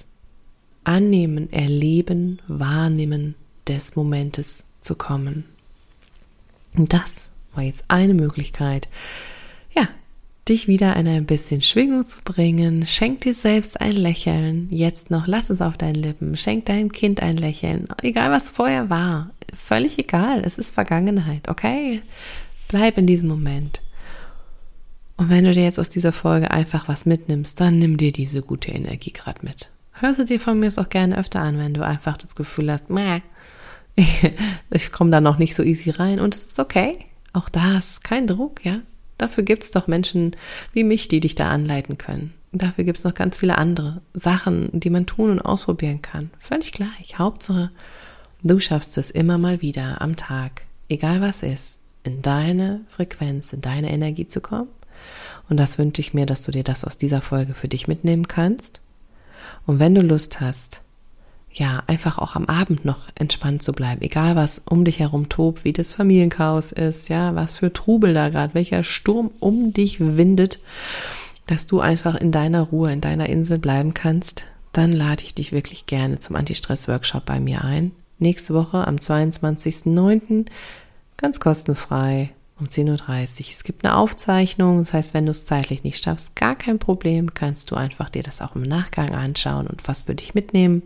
Annehmen, 0.84 1.54
Erleben, 1.54 2.42
Wahrnehmen 2.50 3.36
des 3.68 3.96
Momentes 3.96 4.64
zu 4.82 4.96
kommen. 4.96 5.46
Und 6.76 6.94
das 6.94 7.32
war 7.54 7.64
jetzt 7.64 7.86
eine 7.88 8.14
Möglichkeit, 8.14 8.90
ja, 9.74 9.88
dich 10.48 10.68
wieder 10.68 10.96
in 10.96 11.08
ein 11.08 11.26
bisschen 11.26 11.62
Schwingung 11.62 12.06
zu 12.06 12.20
bringen. 12.24 12.86
Schenk 12.86 13.22
dir 13.22 13.34
selbst 13.34 13.82
ein 13.82 13.94
Lächeln. 13.94 14.68
Jetzt 14.70 15.10
noch, 15.10 15.28
lass 15.28 15.50
es 15.50 15.62
auf 15.62 15.78
deinen 15.78 15.96
Lippen. 15.96 16.38
Schenk 16.38 16.66
deinem 16.66 16.92
Kind 16.92 17.22
ein 17.22 17.38
Lächeln. 17.38 17.88
Egal 18.02 18.32
was 18.32 18.52
vorher 18.52 18.90
war. 18.90 19.32
Völlig 19.54 19.98
egal. 19.98 20.42
Es 20.44 20.58
ist 20.58 20.72
Vergangenheit. 20.72 21.48
Okay? 21.48 22.02
Bleib 22.68 22.98
in 22.98 23.08
diesem 23.08 23.30
Moment. 23.30 23.82
Und 25.18 25.30
wenn 25.30 25.46
du 25.46 25.54
dir 25.54 25.64
jetzt 25.64 25.80
aus 25.80 25.90
dieser 25.90 26.12
Folge 26.12 26.52
einfach 26.52 26.88
was 26.88 27.06
mitnimmst, 27.06 27.60
dann 27.60 27.80
nimm 27.80 27.98
dir 27.98 28.12
diese 28.12 28.42
gute 28.42 28.72
Energie 28.72 29.14
gerade 29.14 29.40
mit. 29.44 29.72
Hörst 29.94 30.20
du 30.20 30.26
dir 30.26 30.42
von 30.42 30.60
mir 30.60 30.68
es 30.68 30.78
auch 30.78 30.90
gerne 30.90 31.18
öfter 31.18 31.40
an, 31.40 31.58
wenn 31.58 31.74
du 31.74 31.86
einfach 31.86 32.18
das 32.18 32.36
Gefühl 32.36 32.70
hast, 32.72 32.90
Mäh, 32.90 33.22
ich 34.72 34.92
komme 34.92 35.12
da 35.12 35.22
noch 35.22 35.38
nicht 35.38 35.56
so 35.56 35.64
easy 35.64 35.90
rein 35.90 36.20
und 36.20 36.36
es 36.36 36.46
ist 36.46 36.60
okay. 36.60 36.98
Auch 37.34 37.50
das, 37.50 38.02
kein 38.02 38.28
Druck, 38.28 38.64
ja. 38.66 38.82
Dafür 39.18 39.44
gibt's 39.44 39.72
doch 39.72 39.88
Menschen 39.88 40.36
wie 40.74 40.84
mich, 40.84 41.08
die 41.08 41.22
dich 41.22 41.36
da 41.36 41.50
anleiten 41.50 41.98
können. 41.98 42.34
Und 42.52 42.62
dafür 42.62 42.84
gibt's 42.84 43.04
noch 43.04 43.14
ganz 43.14 43.38
viele 43.38 43.58
andere 43.58 44.02
Sachen, 44.14 44.70
die 44.74 44.90
man 44.90 45.06
tun 45.06 45.32
und 45.32 45.42
ausprobieren 45.42 46.02
kann. 46.02 46.32
Völlig 46.40 46.72
gleich. 46.72 47.18
Hauptsache, 47.18 47.72
du 48.44 48.60
schaffst 48.60 48.98
es 48.98 49.12
immer 49.12 49.38
mal 49.38 49.62
wieder 49.62 50.02
am 50.02 50.16
Tag, 50.16 50.62
egal 50.90 51.22
was 51.22 51.44
ist, 51.44 51.80
in 52.04 52.22
deine 52.22 52.82
Frequenz, 52.88 53.52
in 53.52 53.62
deine 53.62 53.92
Energie 53.92 54.28
zu 54.28 54.42
kommen. 54.42 54.70
Und 55.50 55.60
das 55.60 55.78
wünsche 55.78 56.02
ich 56.02 56.14
mir, 56.14 56.26
dass 56.26 56.44
du 56.44 56.52
dir 56.52 56.64
das 56.64 56.86
aus 56.86 56.98
dieser 56.98 57.22
Folge 57.22 57.54
für 57.54 57.68
dich 57.68 57.88
mitnehmen 57.88 58.28
kannst. 58.28 58.82
Und 59.66 59.80
wenn 59.80 59.96
du 59.96 60.02
Lust 60.02 60.40
hast, 60.40 60.82
ja, 61.58 61.84
einfach 61.88 62.18
auch 62.18 62.36
am 62.36 62.46
Abend 62.46 62.84
noch 62.84 63.08
entspannt 63.18 63.64
zu 63.64 63.72
bleiben, 63.72 64.02
egal 64.02 64.36
was 64.36 64.62
um 64.66 64.84
dich 64.84 65.00
herum 65.00 65.30
tobt, 65.30 65.64
wie 65.64 65.72
das 65.72 65.94
Familienchaos 65.94 66.74
ist, 66.74 67.08
ja, 67.08 67.34
was 67.34 67.56
für 67.56 67.72
Trubel 67.72 68.14
da 68.14 68.30
gerade, 68.30 68.54
welcher 68.54 68.84
Sturm 68.84 69.32
um 69.40 69.72
dich 69.72 70.00
windet, 70.00 70.60
dass 71.48 71.66
du 71.66 71.80
einfach 71.80 72.16
in 72.16 72.32
deiner 72.32 72.62
Ruhe, 72.62 72.92
in 72.92 73.00
deiner 73.00 73.30
Insel 73.30 73.58
bleiben 73.58 73.94
kannst, 73.94 74.44
dann 74.74 74.92
lade 74.92 75.24
ich 75.24 75.34
dich 75.34 75.54
wirklich 75.54 75.86
gerne 75.86 76.20
zum 76.20 76.36
Anti-Stress-Workshop 76.36 77.24
bei 77.26 77.40
mir 77.40 77.64
ein. 77.64 77.92
Nächste 78.20 78.54
Woche 78.54 78.86
am 78.86 78.98
22.09. 78.98 80.48
ganz 81.16 81.40
kostenfrei 81.40 82.32
um 82.60 82.68
10.30 82.68 82.90
Uhr. 82.90 83.48
Es 83.50 83.64
gibt 83.64 83.86
eine 83.86 83.96
Aufzeichnung, 83.96 84.80
das 84.80 84.92
heißt, 84.92 85.14
wenn 85.14 85.26
du 85.26 85.32
es 85.32 85.46
zeitlich 85.46 85.84
nicht 85.84 86.04
schaffst, 86.04 86.36
gar 86.36 86.56
kein 86.56 86.80
Problem, 86.80 87.34
kannst 87.34 87.72
du 87.72 87.76
einfach 87.76 88.10
dir 88.10 88.24
das 88.24 88.42
auch 88.42 88.56
im 88.56 88.64
Nachgang 88.64 89.16
anschauen 89.16 89.68
und 89.68 89.88
was 89.88 90.04
für 90.04 90.16
dich 90.16 90.34
mitnehmen 90.34 90.84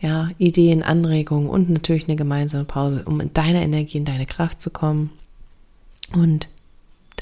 ja, 0.00 0.28
Ideen, 0.38 0.82
Anregungen 0.82 1.48
und 1.48 1.70
natürlich 1.70 2.06
eine 2.06 2.16
gemeinsame 2.16 2.64
Pause, 2.64 3.02
um 3.04 3.20
in 3.20 3.32
deine 3.34 3.62
Energie, 3.62 3.98
in 3.98 4.04
deine 4.04 4.26
Kraft 4.26 4.62
zu 4.62 4.70
kommen. 4.70 5.10
Und 6.12 6.48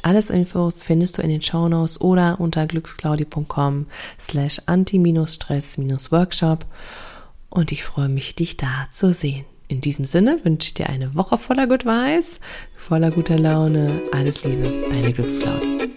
alles 0.02 0.30
Infos 0.30 0.82
findest 0.82 1.18
du 1.18 1.22
in 1.22 1.30
den 1.30 1.42
Shownotes 1.42 2.00
oder 2.00 2.38
unter 2.38 2.66
glücksclaudi.com 2.66 3.86
slash 4.20 4.60
anti-stress-workshop. 4.66 6.64
Und 7.50 7.72
ich 7.72 7.82
freue 7.84 8.08
mich, 8.08 8.34
dich 8.36 8.56
da 8.56 8.86
zu 8.92 9.12
sehen. 9.12 9.44
In 9.68 9.80
diesem 9.80 10.04
Sinne 10.04 10.38
wünsche 10.44 10.68
ich 10.68 10.74
dir 10.74 10.88
eine 10.88 11.16
Woche 11.16 11.38
voller 11.38 11.66
Good 11.66 11.86
Vibes, 11.86 12.38
voller 12.76 13.10
guter 13.10 13.38
Laune. 13.38 14.00
Alles 14.12 14.44
Liebe, 14.44 14.84
deine 14.90 15.12
Glücksclaudi. 15.12 15.95